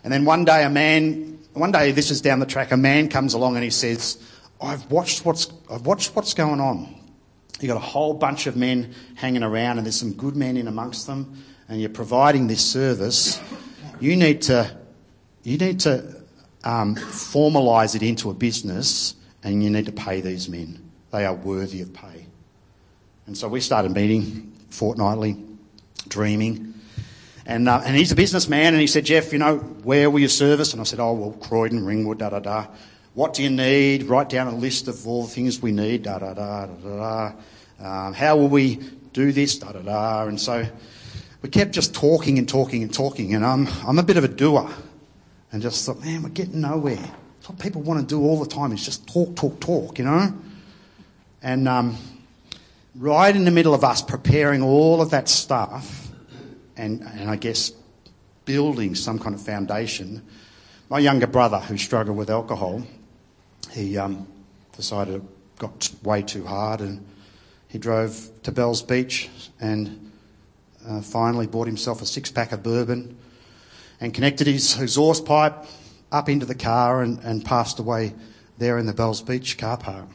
[0.03, 3.07] And then one day, a man, one day, this is down the track, a man
[3.07, 4.21] comes along and he says,
[4.61, 7.02] I've watched what's, I've watched what's going on.
[7.59, 10.67] You've got a whole bunch of men hanging around, and there's some good men in
[10.67, 13.39] amongst them, and you're providing this service.
[13.99, 14.75] You need to,
[15.43, 16.21] you need to
[16.63, 20.91] um, formalise it into a business, and you need to pay these men.
[21.11, 22.25] They are worthy of pay.
[23.27, 25.37] And so we started meeting fortnightly
[26.07, 26.73] dreaming.
[27.45, 30.27] And, uh, and he's a businessman, and he said, Jeff, you know, where will you
[30.27, 30.73] service?
[30.73, 32.67] And I said, oh, well, Croydon, Ringwood, da da da.
[33.13, 34.03] What do you need?
[34.03, 37.31] Write down a list of all the things we need, da da da da da
[37.77, 38.07] da.
[38.07, 38.79] Um, how will we
[39.13, 40.23] do this, da da da.
[40.25, 40.65] And so
[41.43, 44.27] we kept just talking and talking and talking, and I'm, I'm a bit of a
[44.27, 44.69] doer.
[45.51, 46.95] And just thought, man, we're getting nowhere.
[46.95, 50.05] That's what people want to do all the time is just talk, talk, talk, you
[50.05, 50.33] know?
[51.43, 51.97] And um,
[52.95, 56.07] right in the middle of us preparing all of that stuff,
[56.75, 57.71] and, and I guess
[58.45, 60.23] building some kind of foundation,
[60.89, 62.81] my younger brother, who struggled with alcohol,
[63.73, 64.27] he um,
[64.75, 65.21] decided it
[65.59, 67.05] got way too hard and
[67.67, 70.11] he drove to Bells Beach and
[70.87, 73.17] uh, finally bought himself a six pack of bourbon
[73.99, 75.65] and connected his exhaust pipe
[76.11, 78.13] up into the car and, and passed away
[78.57, 80.07] there in the Bells Beach car park.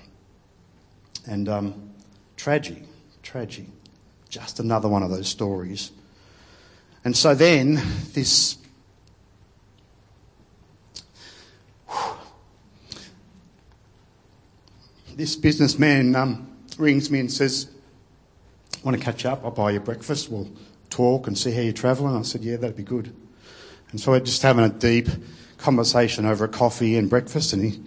[1.26, 1.90] And um,
[2.36, 2.82] tragic,
[3.22, 3.66] tragic.
[4.28, 5.90] Just another one of those stories
[7.04, 7.80] and so then
[8.12, 8.56] this
[15.18, 17.68] this businessman um, rings me and says,
[18.84, 19.44] "Want to catch up?
[19.44, 20.30] I'll buy you breakfast.
[20.30, 20.48] We'll
[20.90, 23.12] talk and see how you're travelling." I said, "Yeah, that'd be good."
[23.90, 25.08] And so we're just having a deep
[25.56, 27.82] conversation over a coffee and breakfast, and he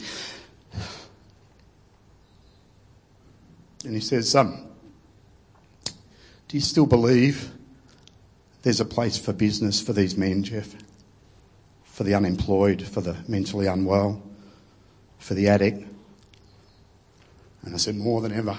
[3.85, 4.67] and he says, um,
[5.85, 7.49] "Do you still believe?"
[8.63, 10.75] there's a place for business for these men, Jeff,
[11.83, 14.21] for the unemployed, for the mentally unwell,
[15.17, 15.90] for the addict.
[17.63, 18.57] And I said, more than ever.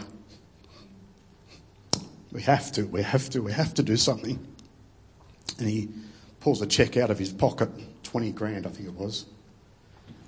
[2.31, 4.39] We have to, we have to, we have to do something.
[5.59, 5.89] And he
[6.41, 7.69] pulls a check out of his pocket,
[8.05, 9.27] 20 grand, I think it was.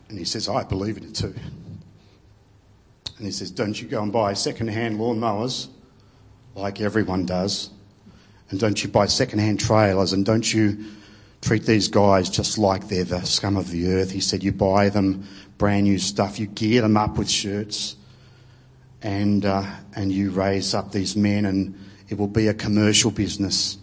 [0.08, 1.34] And he says, I believe in it too.
[3.16, 5.68] And he says, Don't you go and buy second hand lawnmowers
[6.54, 7.70] like everyone does
[8.50, 10.84] and don't you buy second-hand trailers and don't you
[11.40, 14.10] treat these guys just like they're the scum of the earth.
[14.10, 15.26] He said you buy them
[15.58, 17.96] brand new stuff, you gear them up with shirts,
[19.04, 19.64] and uh,
[19.94, 23.78] and you raise up these men, and it will be a commercial business,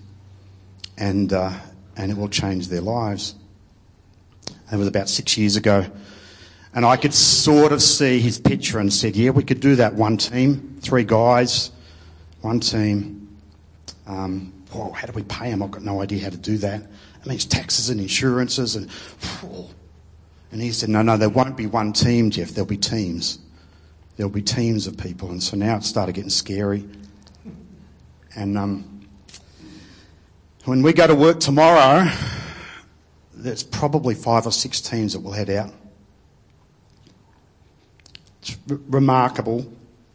[0.97, 1.53] and uh,
[1.95, 3.35] and it will change their lives.
[4.71, 5.85] It was about six years ago,
[6.73, 9.93] and I could sort of see his picture and said, yeah, we could do that.
[9.93, 11.71] One team, three guys,
[12.41, 13.37] one team.
[14.07, 15.61] Um, oh, how do we pay them?
[15.61, 16.81] I've got no idea how to do that.
[16.81, 18.89] And these taxes and insurances and,
[20.51, 22.49] and he said, no, no, there won't be one team, Jeff.
[22.49, 23.39] There'll be teams.
[24.21, 25.31] There'll be teams of people.
[25.31, 26.87] And so now it started getting scary.
[28.35, 29.07] And um,
[30.65, 32.07] when we go to work tomorrow,
[33.33, 35.73] there's probably five or six teams that will head out.
[38.43, 39.65] It's r- remarkable.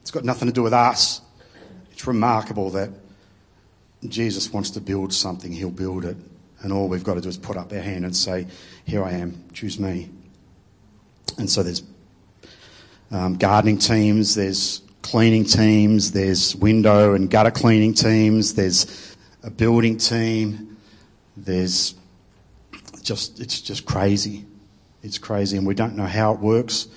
[0.02, 1.20] It's got nothing to do with us.
[1.90, 2.90] It's remarkable that
[4.06, 6.16] Jesus wants to build something, he'll build it.
[6.62, 8.46] And all we've got to do is put up our hand and say,
[8.84, 10.10] Here I am, choose me.
[11.38, 11.82] And so there's
[13.10, 19.96] um, gardening teams, there's cleaning teams, there's window and gutter cleaning teams, there's a building
[19.96, 20.76] team,
[21.36, 21.94] there's
[23.02, 24.44] just, it's just crazy.
[25.02, 26.88] It's crazy, and we don't know how it works,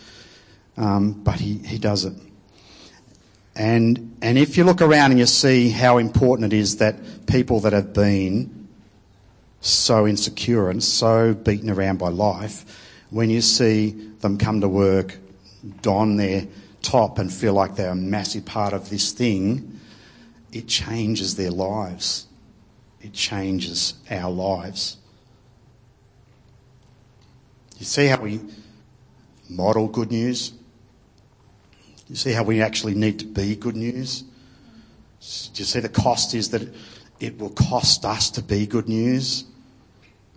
[0.78, 2.14] um, but he, he does it.
[3.56, 7.60] And, and if you look around and you see how important it is that people
[7.60, 8.68] that have been
[9.62, 13.92] so insecure and so beaten around by life, when you see
[14.22, 15.18] them come to work,
[15.82, 16.48] don their
[16.82, 19.80] top, and feel like they're a massive part of this thing,
[20.52, 22.28] it changes their lives.
[23.02, 24.98] It changes our lives.
[27.78, 28.42] You see how we
[29.50, 30.54] model good news?
[32.08, 34.22] You see how we actually need to be good news?
[34.22, 36.68] Do you see the cost is that
[37.20, 39.46] it will cost us to be good news?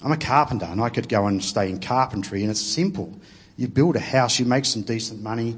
[0.03, 3.13] I'm a carpenter and I could go and stay in carpentry and it's simple.
[3.57, 5.57] You build a house, you make some decent money,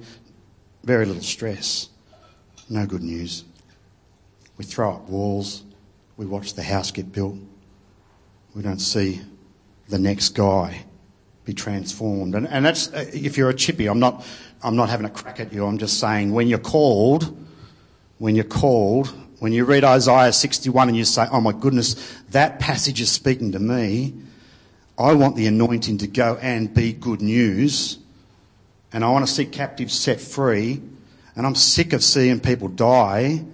[0.83, 1.89] very little stress.
[2.69, 3.45] No good news.
[4.57, 5.65] We throw up walls,
[6.17, 7.37] we watch the house get built.
[8.55, 9.21] We don't see
[9.89, 10.85] the next guy
[11.45, 12.35] be transformed.
[12.35, 14.25] And, and that's, uh, if you're a chippy, I'm not,
[14.63, 15.67] I'm not having a crack at you.
[15.67, 17.37] I'm just saying when you're called,
[18.19, 21.95] when you're called, when you read Isaiah 61 and you say, oh my goodness,
[22.31, 24.15] that passage is speaking to me,
[24.99, 27.99] I want the anointing to go and be good news.
[28.93, 30.81] And I want to see captives set free.
[31.35, 33.45] And I'm sick of seeing people die.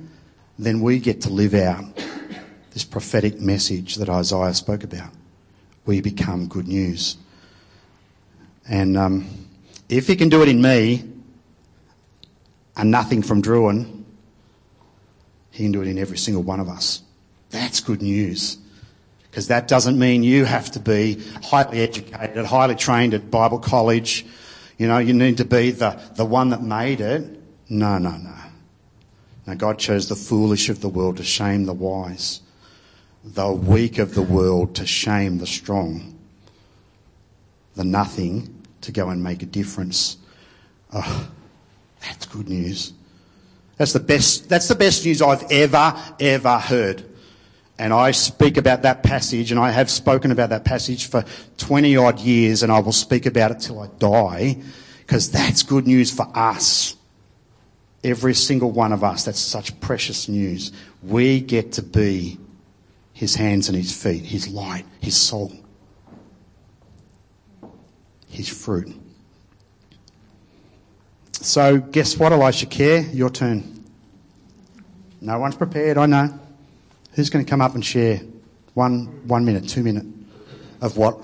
[0.59, 1.85] Then we get to live out
[2.73, 5.11] this prophetic message that Isaiah spoke about.
[5.87, 7.17] We become good news.
[8.69, 9.49] And um,
[9.89, 11.05] if he can do it in me,
[12.77, 14.05] and nothing from Drouin,
[15.51, 17.03] he can do it in every single one of us.
[17.51, 18.59] That's good news.
[19.31, 24.27] Because that doesn't mean you have to be highly educated, highly trained at Bible college.
[24.77, 27.41] You know, you need to be the, the one that made it.
[27.69, 28.35] No, no, no.
[29.47, 32.41] Now, God chose the foolish of the world to shame the wise,
[33.25, 36.19] the weak of the world to shame the strong,
[37.77, 40.17] the nothing to go and make a difference.
[40.93, 41.31] Oh,
[42.01, 42.93] that's good news.
[43.77, 47.05] That's the best, that's the best news I've ever, ever heard.
[47.81, 51.25] And I speak about that passage, and I have spoken about that passage for
[51.57, 54.63] 20 odd years, and I will speak about it till I die,
[54.99, 56.95] because that's good news for us.
[58.05, 59.25] Every single one of us.
[59.25, 60.73] That's such precious news.
[61.03, 62.39] We get to be
[63.15, 65.53] his hands and his feet, his light, his soul
[68.31, 68.97] his fruit.
[71.33, 73.01] So, guess what, Elisha Care?
[73.01, 73.85] Your turn.
[75.21, 76.39] No one's prepared, I know.
[77.13, 78.21] Who's going to come up and share
[78.75, 80.07] one, one minute, two minute
[80.81, 81.19] of what,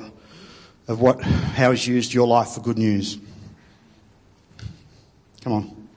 [0.88, 3.18] of what, how he's used your life for good news?
[5.42, 5.88] Come on.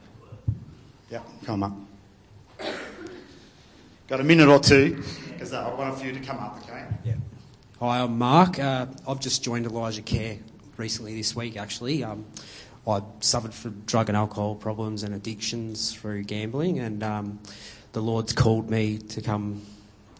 [1.10, 1.74] Yeah, come up.
[4.08, 6.86] Got a minute or two, because I want a few to come up, okay?
[7.04, 7.16] Yeah.
[7.80, 8.60] Hi, I'm Mark.
[8.60, 10.38] Uh, I've just joined Elijah Care
[10.78, 12.04] recently this week, actually.
[12.04, 12.26] Um,
[12.88, 17.40] I suffered from drug and alcohol problems and addictions through gambling, and um,
[17.94, 19.64] the Lord's called me to come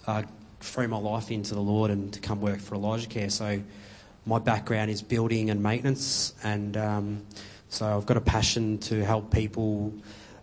[0.08, 0.24] uh,
[0.60, 3.30] threw my life into the Lord and to come work for Elijah Care.
[3.30, 3.62] So,
[4.26, 7.26] my background is building and maintenance, and um,
[7.70, 9.94] so I've got a passion to help people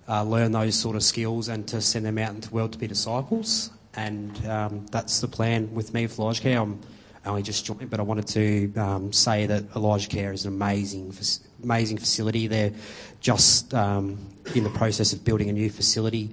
[0.09, 2.79] uh, learn those sort of skills and to send them out into the world to
[2.79, 3.71] be disciples.
[3.95, 6.61] And um, that's the plan with me for Elijah Care.
[6.61, 6.81] I'm
[7.25, 11.15] only just joined, but I wanted to um, say that Elijah Care is an amazing,
[11.63, 12.47] amazing facility.
[12.47, 12.73] They're
[13.21, 14.19] just um,
[14.55, 16.31] in the process of building a new facility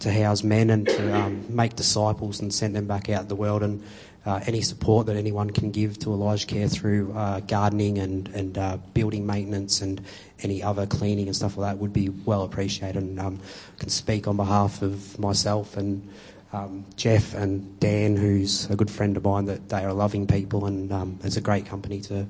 [0.00, 3.36] to house men and to um, make disciples and send them back out in the
[3.36, 3.62] world.
[3.62, 3.82] And
[4.24, 8.58] uh, any support that anyone can give to Elijah Care through uh, gardening and, and
[8.58, 10.04] uh, building maintenance and
[10.42, 13.02] any other cleaning and stuff like that would be well appreciated.
[13.02, 13.40] And um,
[13.78, 16.08] can speak on behalf of myself and
[16.52, 20.66] um, Jeff and Dan, who's a good friend of mine, that they are loving people
[20.66, 22.26] and um, it's a great company to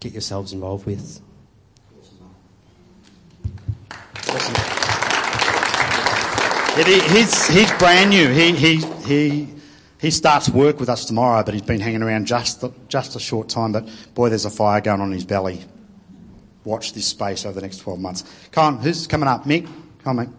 [0.00, 1.20] get yourselves involved with.
[4.28, 4.77] Awesome.
[6.86, 8.28] He's, he's brand new.
[8.28, 9.48] He, he, he,
[10.00, 13.20] he starts work with us tomorrow, but he's been hanging around just, the, just a
[13.20, 13.72] short time.
[13.72, 15.64] But boy, there's a fire going on in his belly.
[16.64, 18.48] Watch this space over the next 12 months.
[18.52, 19.44] Come on, who's coming up?
[19.44, 19.66] Mick?
[20.04, 20.32] Come on, Mick.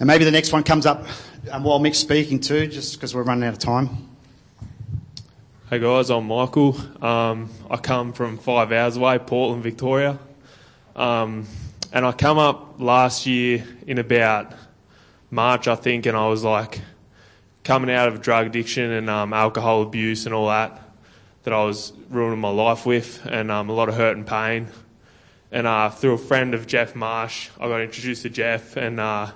[0.00, 1.06] And maybe the next one comes up
[1.50, 4.08] um, while Mick's speaking too, just because we're running out of time.
[5.70, 6.76] Hey guys, I'm Michael.
[7.04, 10.18] Um, I come from five hours away, Portland, Victoria.
[10.94, 11.46] Um,
[11.92, 14.52] and I come up last year in about
[15.30, 16.80] March, I think, and I was like
[17.64, 20.80] coming out of drug addiction and um, alcohol abuse and all that
[21.48, 24.68] that I was ruining my life with, and um, a lot of hurt and pain.
[25.50, 29.30] And uh, through a friend of Jeff Marsh, I got introduced to Jeff, and uh,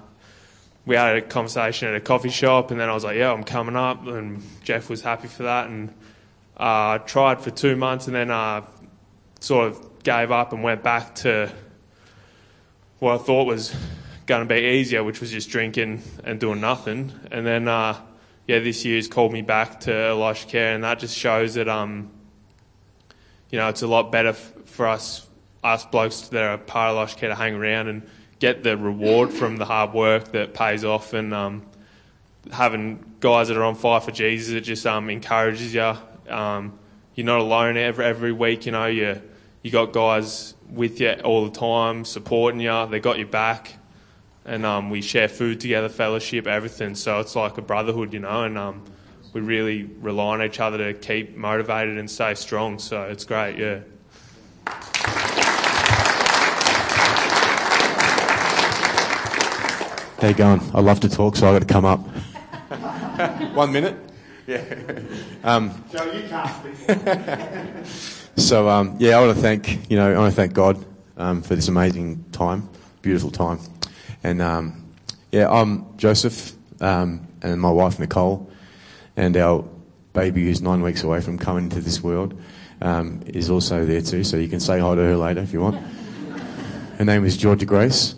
[0.84, 3.44] we had a conversation at a coffee shop, and then I was like, "Yeah, I'm
[3.44, 5.94] coming up," and Jeff was happy for that, and
[6.56, 8.62] uh, tried for two months, and then uh,
[9.40, 11.50] sort of gave up and went back to
[12.98, 13.74] what I thought was
[14.32, 17.12] going to be easier, which was just drinking and doing nothing.
[17.30, 18.00] And then uh,
[18.46, 22.10] yeah, this year's called me back to Elisha Care, and that just shows that um,
[23.50, 25.28] you know, it's a lot better f- for us
[25.62, 28.02] us blokes that are part of Elisha Care to hang around and
[28.38, 31.66] get the reward from the hard work that pays off, and um,
[32.50, 35.92] having guys that are on fire for Jesus, it just um, encourages you.
[36.30, 36.78] Um,
[37.14, 38.64] you're not alone every every week.
[38.64, 39.20] You know, you
[39.60, 42.86] you got guys with you all the time, supporting you.
[42.86, 43.74] They got your back,
[44.44, 46.94] and um, we share food together, fellowship, everything.
[46.94, 48.84] So it's like a brotherhood, you know, and um,
[49.32, 52.78] we really rely on each other to keep motivated and stay strong.
[52.78, 53.80] So it's great, yeah.
[60.20, 60.60] How you going?
[60.72, 61.98] I love to talk, so I got to come up.
[63.54, 63.96] One minute.
[64.46, 64.62] Yeah.
[65.42, 68.36] Um, Joe, you can't speak.
[68.36, 70.84] so um, yeah, I want to thank you know I want to thank God
[71.16, 72.68] um, for this amazing time,
[73.02, 73.58] beautiful time,
[74.22, 74.92] and um,
[75.30, 78.50] yeah, I'm Joseph um, and my wife Nicole,
[79.16, 79.64] and our
[80.12, 82.40] baby who's nine weeks away from coming into this world
[82.80, 84.24] um, is also there too.
[84.24, 85.76] So you can say hi to her later if you want.
[86.98, 88.14] Her name is Georgia Grace.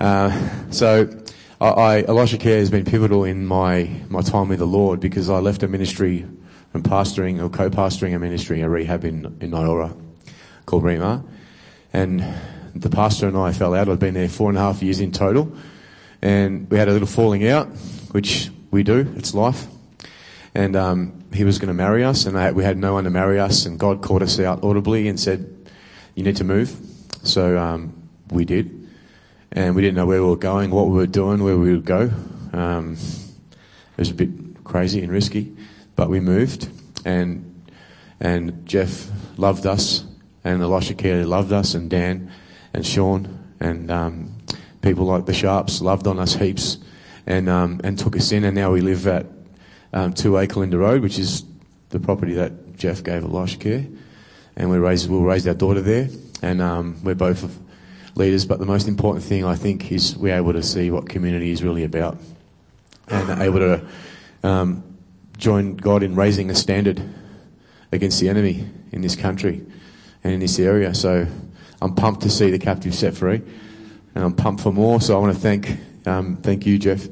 [0.00, 1.08] Uh, so,
[1.60, 5.30] I, I, Elisha Care has been pivotal in my, my time with the Lord because
[5.30, 6.26] I left a ministry
[6.72, 9.96] and pastoring or co-pastoring a ministry, a rehab in, in Nyora
[10.66, 11.24] called Rema.
[11.92, 12.24] And
[12.74, 13.88] the pastor and I fell out.
[13.88, 15.52] I'd been there four and a half years in total.
[16.22, 17.68] And we had a little falling out,
[18.12, 19.12] which we do.
[19.16, 19.66] It's life.
[20.54, 23.10] And um, he was going to marry us, and I, we had no one to
[23.10, 23.66] marry us.
[23.66, 25.68] And God called us out audibly and said,
[26.14, 26.76] "You need to move."
[27.24, 28.84] So um, we did
[29.54, 31.84] and we didn't know where we were going, what we were doing, where we would
[31.84, 32.10] go.
[32.52, 35.56] Um, it was a bit crazy and risky,
[35.94, 36.68] but we moved,
[37.04, 37.64] and
[38.20, 39.08] and Jeff
[39.38, 40.04] loved us,
[40.42, 42.32] and Elisha Care loved us, and Dan,
[42.74, 44.36] and Sean, and um,
[44.82, 46.78] people like the Sharps loved on us heaps,
[47.26, 49.26] and um, and took us in, and now we live at
[49.92, 51.44] um, Two Acre Road, which is
[51.90, 53.86] the property that Jeff gave Elisha Care,
[54.56, 56.08] and we raised we'll raise our daughter there,
[56.42, 57.58] and um, we're both
[58.16, 61.50] leaders, but the most important thing I think is we're able to see what community
[61.50, 62.18] is really about
[63.08, 63.84] and able to
[64.42, 64.82] um,
[65.36, 67.02] join God in raising a standard
[67.92, 69.64] against the enemy in this country
[70.22, 70.94] and in this area.
[70.94, 71.26] So
[71.80, 73.42] I'm pumped to see the captive set free
[74.14, 75.00] and I'm pumped for more.
[75.00, 77.06] So I want to thank, um, thank you, Jeff,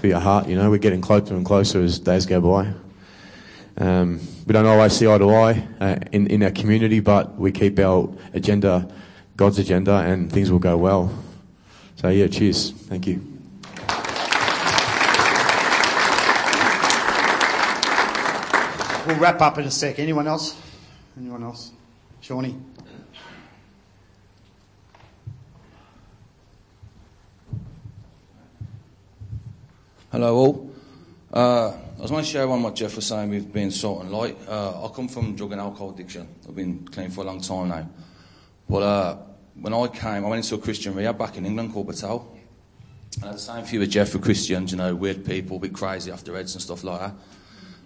[0.00, 0.48] for your heart.
[0.48, 2.72] You know, we're getting closer and closer as days go by.
[3.78, 7.52] Um, we don't always see eye to eye uh, in, in our community, but we
[7.52, 8.88] keep our agenda
[9.36, 11.12] God's agenda and things will go well.
[11.96, 12.70] So, yeah, cheers.
[12.70, 13.16] Thank you.
[19.06, 19.98] We'll wrap up in a sec.
[19.98, 20.60] Anyone else?
[21.18, 21.72] Anyone else?
[22.20, 22.56] Shawnee?
[30.12, 30.70] Hello all.
[31.32, 34.12] Uh, I was going to share on what Jeff was saying with being salt and
[34.12, 34.36] light.
[34.46, 36.28] Uh, I come from drug and alcohol addiction.
[36.46, 37.88] I've been clean for a long time now.
[38.68, 39.16] But uh,
[39.54, 42.30] when I came, I went into a Christian rehab back in England called Betel.
[43.14, 45.60] And I had the same few with Jeff for Christians, you know, weird people, a
[45.60, 47.14] bit crazy after heads and stuff like that.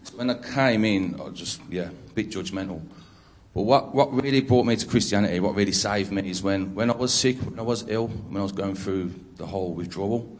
[0.02, 2.82] So when I came in, I was just, yeah, a bit judgmental.
[3.54, 6.90] But what, what really brought me to Christianity, what really saved me, is when, when
[6.90, 10.35] I was sick, when I was ill, when I was going through the whole withdrawal,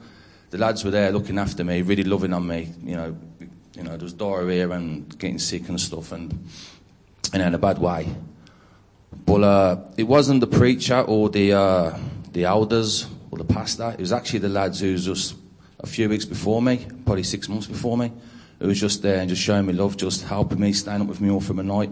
[0.57, 2.72] the lads were there looking after me, really loving on me.
[2.82, 3.16] You know,
[3.74, 6.48] you know, there was diarrhea and getting sick and stuff, and,
[7.32, 8.09] and in a bad way.
[9.26, 11.98] But uh, it wasn't the preacher or the, uh,
[12.32, 13.90] the elders or the pastor.
[13.90, 15.34] It was actually the lads who was just
[15.80, 18.11] a few weeks before me, probably six months before me,
[18.59, 21.20] who was just there and just showing me love, just helping me, staying up with
[21.20, 21.90] me all through the night,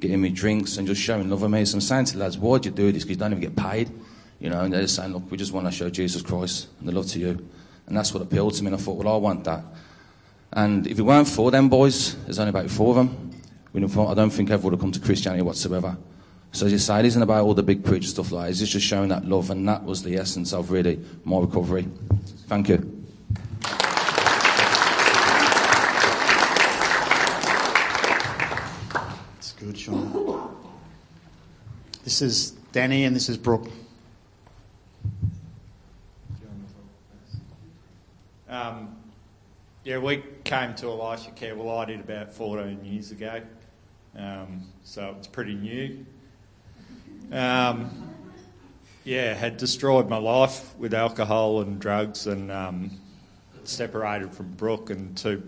[0.00, 1.64] getting me drinks and just showing love of me.
[1.66, 3.02] So I'm saying to the lads, why'd you do this?
[3.02, 3.90] Because you don't even get paid.
[4.40, 6.88] You know, and they're just saying, look, we just want to show Jesus Christ and
[6.88, 7.48] the love to you.
[7.88, 8.68] And that's what appealed to me.
[8.68, 9.64] And I thought, well, I want that.
[10.52, 13.32] And if it weren't for them boys, there's only about four of them.
[13.74, 15.96] I don't think everyone would have come to Christianity whatsoever.
[16.52, 18.62] So as you say, it isn't about all the big preacher stuff like that.
[18.62, 21.86] It's just showing that love, and that was the essence of really my recovery.
[22.46, 23.06] Thank you.
[29.34, 30.56] That's good, Sean.
[32.04, 33.68] This is Danny, and this is Brooke.
[38.48, 38.96] Um,
[39.84, 41.54] yeah, we came to Elisha Care.
[41.54, 43.42] Well, I did about 14 years ago,
[44.16, 46.06] um, so it's pretty new.
[47.30, 48.14] Um,
[49.04, 52.98] yeah, had destroyed my life with alcohol and drugs, and um,
[53.64, 55.42] separated from Brooke and two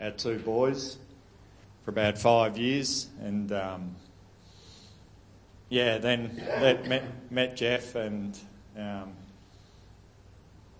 [0.00, 0.98] our two boys
[1.84, 3.94] for about five years, and um,
[5.68, 8.36] yeah, then met met Jeff, and
[8.76, 9.12] um,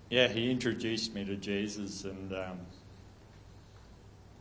[0.09, 2.59] yeah, he introduced me to Jesus, and um,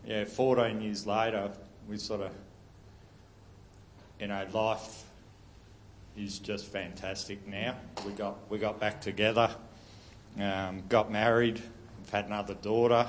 [0.07, 1.51] yeah, 14 years later,
[1.89, 2.33] we sort of,
[4.21, 5.05] you know, life
[6.17, 7.77] is just fantastic now.
[8.05, 9.51] We got we got back together,
[10.39, 11.61] um, got married,
[11.99, 13.09] we've had another daughter.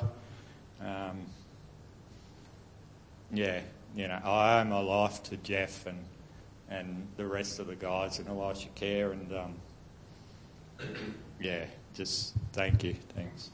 [0.82, 1.26] Um,
[3.32, 3.62] yeah,
[3.96, 6.00] you know, I owe my life to Jeff and
[6.70, 9.56] and the rest of the guys in Elisha Care, and um,
[11.40, 13.50] yeah, just thank you, thanks.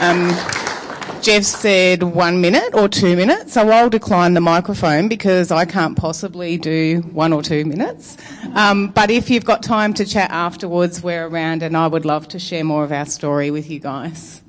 [0.00, 0.30] Um,
[1.22, 5.96] Jeff said one minute or two minutes, so I'll decline the microphone because I can't
[5.96, 8.18] possibly do one or two minutes.
[8.54, 12.28] Um, but if you've got time to chat afterwards, we're around and I would love
[12.28, 14.42] to share more of our story with you guys.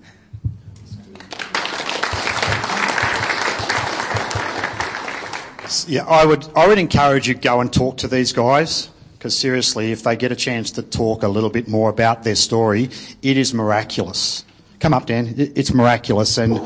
[5.87, 8.89] Yeah, I would, I would encourage you to go and talk to these guys
[9.25, 12.35] because seriously, if they get a chance to talk a little bit more about their
[12.35, 12.91] story,
[13.23, 14.45] it is miraculous.
[14.79, 15.33] Come up, Dan.
[15.35, 16.59] It's miraculous, and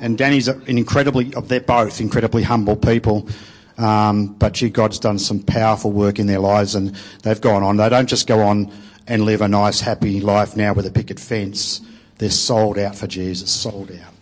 [0.00, 1.24] and Danny's an incredibly.
[1.24, 3.28] They're both incredibly humble people,
[3.76, 7.76] um, but gee, God's done some powerful work in their lives, and they've gone on.
[7.76, 8.72] They don't just go on
[9.06, 11.82] and live a nice, happy life now with a picket fence.
[12.16, 13.50] They're sold out for Jesus.
[13.50, 14.14] Sold out.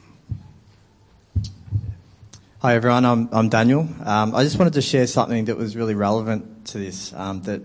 [2.58, 3.86] Hi everyone, I'm, I'm Daniel.
[4.04, 7.60] Um, I just wanted to share something that was really relevant to this um, that,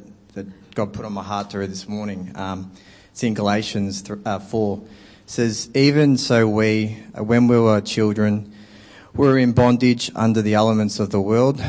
[0.80, 2.32] God put on my heart to read this morning.
[2.36, 2.72] Um,
[3.12, 4.78] it's in Galatians uh, 4.
[4.78, 8.54] It says, Even so we, uh, when we were children,
[9.14, 11.62] were in bondage under the elements of the world,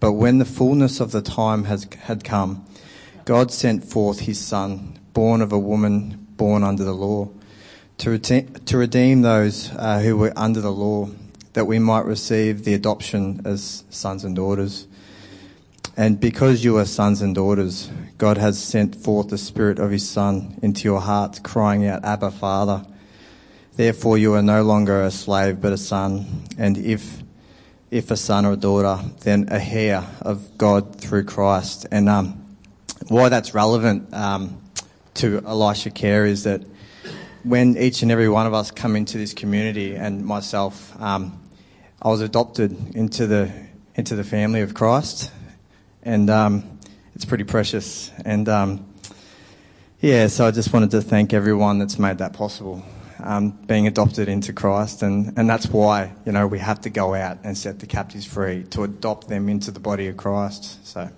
[0.00, 2.66] but when the fullness of the time has, had come,
[3.24, 7.28] God sent forth his Son, born of a woman born under the law,
[7.98, 11.08] to, redeem, to redeem those uh, who were under the law,
[11.52, 14.88] that we might receive the adoption as sons and daughters.
[15.96, 17.88] And because you are sons and daughters,
[18.18, 22.32] God has sent forth the Spirit of His Son into your hearts, crying out, Abba,
[22.32, 22.84] Father.
[23.76, 26.44] Therefore you are no longer a slave, but a son.
[26.58, 27.22] And if,
[27.90, 31.86] if a son or a daughter, then a heir of God through Christ.
[31.90, 32.56] And um,
[33.08, 34.60] why that's relevant um,
[35.14, 36.62] to Elisha Care is that
[37.44, 41.40] when each and every one of us come into this community, and myself, um,
[42.00, 43.52] I was adopted into the
[43.96, 45.30] into the family of Christ,
[46.04, 46.78] and um,
[47.14, 48.10] it's pretty precious.
[48.24, 48.86] And um,
[50.00, 52.84] yeah, so I just wanted to thank everyone that's made that possible,
[53.18, 57.14] um, being adopted into Christ, and and that's why you know we have to go
[57.14, 60.86] out and set the captives free to adopt them into the body of Christ.
[60.86, 61.08] So.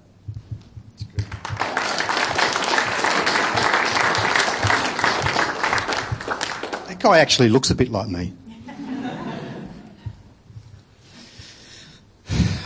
[6.87, 8.33] That guy actually looks a bit like me.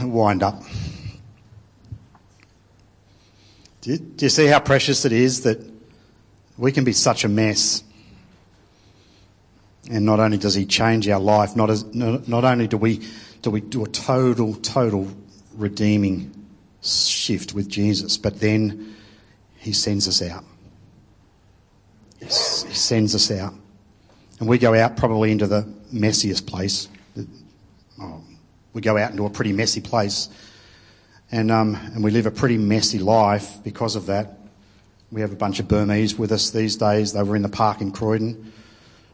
[0.03, 0.63] Wind up.
[3.81, 5.59] Do you, do you see how precious it is that
[6.59, 7.83] we can be such a mess?
[9.91, 13.01] And not only does he change our life, not, as, not, not only do we,
[13.43, 15.09] do we do a total, total
[15.57, 16.31] redeeming
[16.83, 18.95] shift with Jesus, but then
[19.59, 20.45] he sends us out.
[22.21, 23.55] He sends us out.
[24.39, 25.63] And we go out probably into the
[25.93, 26.89] messiest place.
[28.01, 28.23] Oh,
[28.73, 30.29] we go out into a pretty messy place.
[31.33, 34.39] And, um, and we live a pretty messy life because of that.
[35.13, 37.13] We have a bunch of Burmese with us these days.
[37.13, 38.53] They were in the park in Croydon,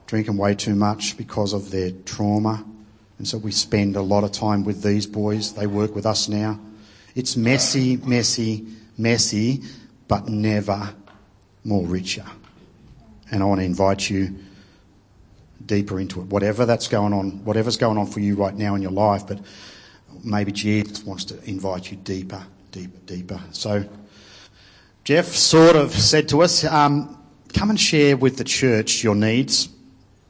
[0.07, 2.65] drinking way too much because of their trauma.
[3.19, 5.53] And so we spend a lot of time with these boys.
[5.55, 6.61] They work with us now.
[7.15, 8.67] It's messy, messy,
[8.99, 9.63] messy,
[10.09, 10.95] but never
[11.65, 12.27] more richer.
[13.31, 14.37] And I want to invite you
[15.65, 16.27] deeper into it.
[16.27, 19.41] Whatever that's going on, whatever's going on for you right now in your life, but
[20.23, 23.41] maybe Jesus wants to invite you deeper, deeper, deeper.
[23.53, 23.85] So
[25.05, 29.69] Jeff sort of said to us, um, come and share with the church your needs.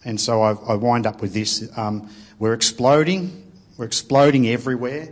[0.05, 1.69] And so I, I wind up with this.
[1.77, 3.51] Um, we're exploding.
[3.77, 5.09] We're exploding everywhere.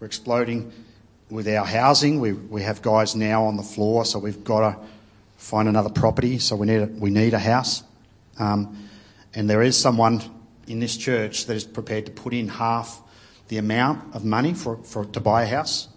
[0.00, 0.72] We're exploding
[1.30, 2.20] with our housing.
[2.20, 4.86] We, we have guys now on the floor, so we've got to
[5.36, 6.38] find another property.
[6.38, 7.82] So we need a, we need a house.
[8.38, 8.88] Um,
[9.34, 10.22] and there is someone
[10.66, 13.00] in this church that is prepared to put in half
[13.48, 15.88] the amount of money for, for to buy a house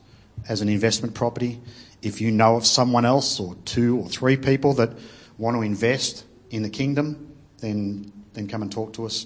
[0.47, 1.61] as an investment property.
[2.01, 4.91] If you know of someone else or two or three people that
[5.37, 9.25] want to invest in the kingdom, then then come and talk to us.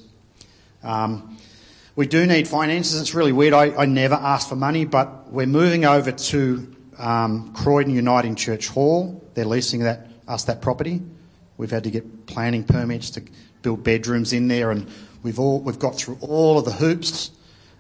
[0.83, 1.37] Um,
[1.95, 2.99] we do need finances.
[2.99, 3.53] It's really weird.
[3.53, 8.67] I, I never ask for money, but we're moving over to um, Croydon Uniting Church
[8.67, 9.23] Hall.
[9.33, 11.01] They're leasing that us that property.
[11.57, 13.23] We've had to get planning permits to
[13.61, 14.87] build bedrooms in there, and
[15.23, 17.31] we've all we've got through all of the hoops,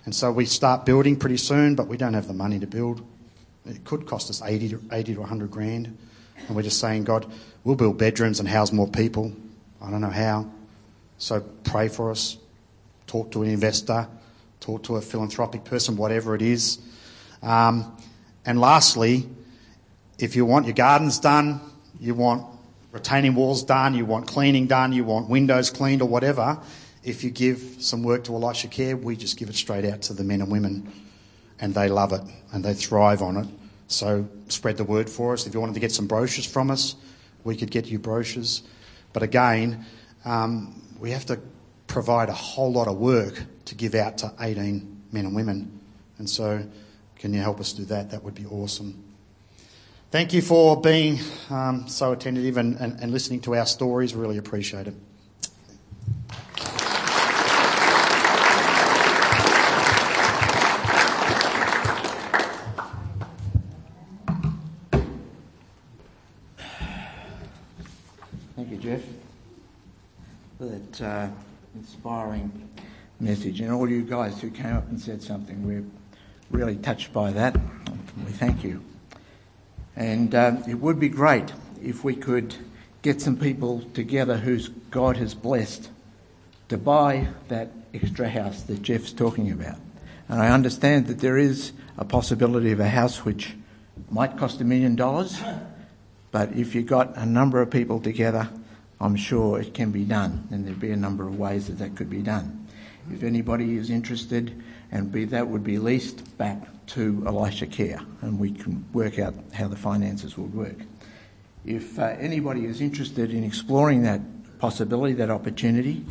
[0.05, 1.75] and so we start building pretty soon.
[1.75, 3.05] But we don't have the money to build.
[3.65, 5.97] It could cost us 80 to, 80 to 100 grand,
[6.47, 7.25] and we're just saying, God,
[7.63, 9.33] we'll build bedrooms and house more people.
[9.81, 10.49] I don't know how,
[11.17, 12.37] So pray for us.
[13.07, 14.07] Talk to an investor.
[14.59, 16.79] Talk to a philanthropic person, whatever it is.
[17.41, 17.95] Um,
[18.45, 19.27] and lastly,
[20.17, 21.61] if you want your gardens done,
[21.99, 22.45] you want
[22.91, 26.59] retaining walls done, you want cleaning done, you want windows cleaned or whatever,
[27.05, 30.13] if you give some work to Elisha Care, we just give it straight out to
[30.13, 30.91] the men and women
[31.59, 33.47] and they love it and they thrive on it.
[33.87, 35.45] So spread the word for us.
[35.45, 36.95] If you wanted to get some brochures from us,
[37.43, 38.63] we could get you brochures.
[39.13, 39.85] But again,
[40.25, 41.39] um, we have to
[41.85, 45.79] provide a whole lot of work to give out to 18 men and women.
[46.17, 46.67] And so,
[47.17, 48.11] can you help us do that?
[48.11, 49.03] That would be awesome.
[50.11, 54.15] Thank you for being um, so attentive and, and, and listening to our stories.
[54.15, 54.95] Really appreciate it.
[68.55, 69.01] Thank you, Jeff,
[70.57, 71.27] for that uh,
[71.75, 72.69] inspiring
[73.19, 73.61] message.
[73.61, 75.85] And all you guys who came up and said something, we're
[76.51, 77.55] really touched by that.
[78.25, 78.83] We thank you.
[79.95, 82.55] And uh, it would be great if we could
[83.01, 85.89] get some people together whose God has blessed
[86.69, 89.77] to buy that extra house that Jeff's talking about.
[90.27, 93.53] And I understand that there is a possibility of a house which
[94.09, 95.39] might cost a million dollars,
[96.31, 98.49] but if you got a number of people together,
[98.99, 101.95] I'm sure it can be done, and there'd be a number of ways that that
[101.95, 102.64] could be done.
[103.11, 108.39] If anybody is interested, and be, that would be leased back to Elisha Care, and
[108.39, 110.77] we can work out how the finances would work.
[111.65, 114.21] If uh, anybody is interested in exploring that
[114.59, 116.05] possibility, that opportunity,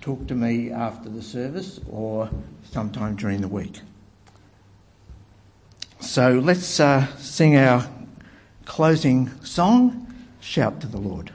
[0.00, 2.30] talk to me after the service or
[2.70, 3.80] sometime during the week.
[6.00, 7.88] So let's uh, sing our
[8.64, 10.04] closing song,
[10.40, 11.32] Shout to the Lord.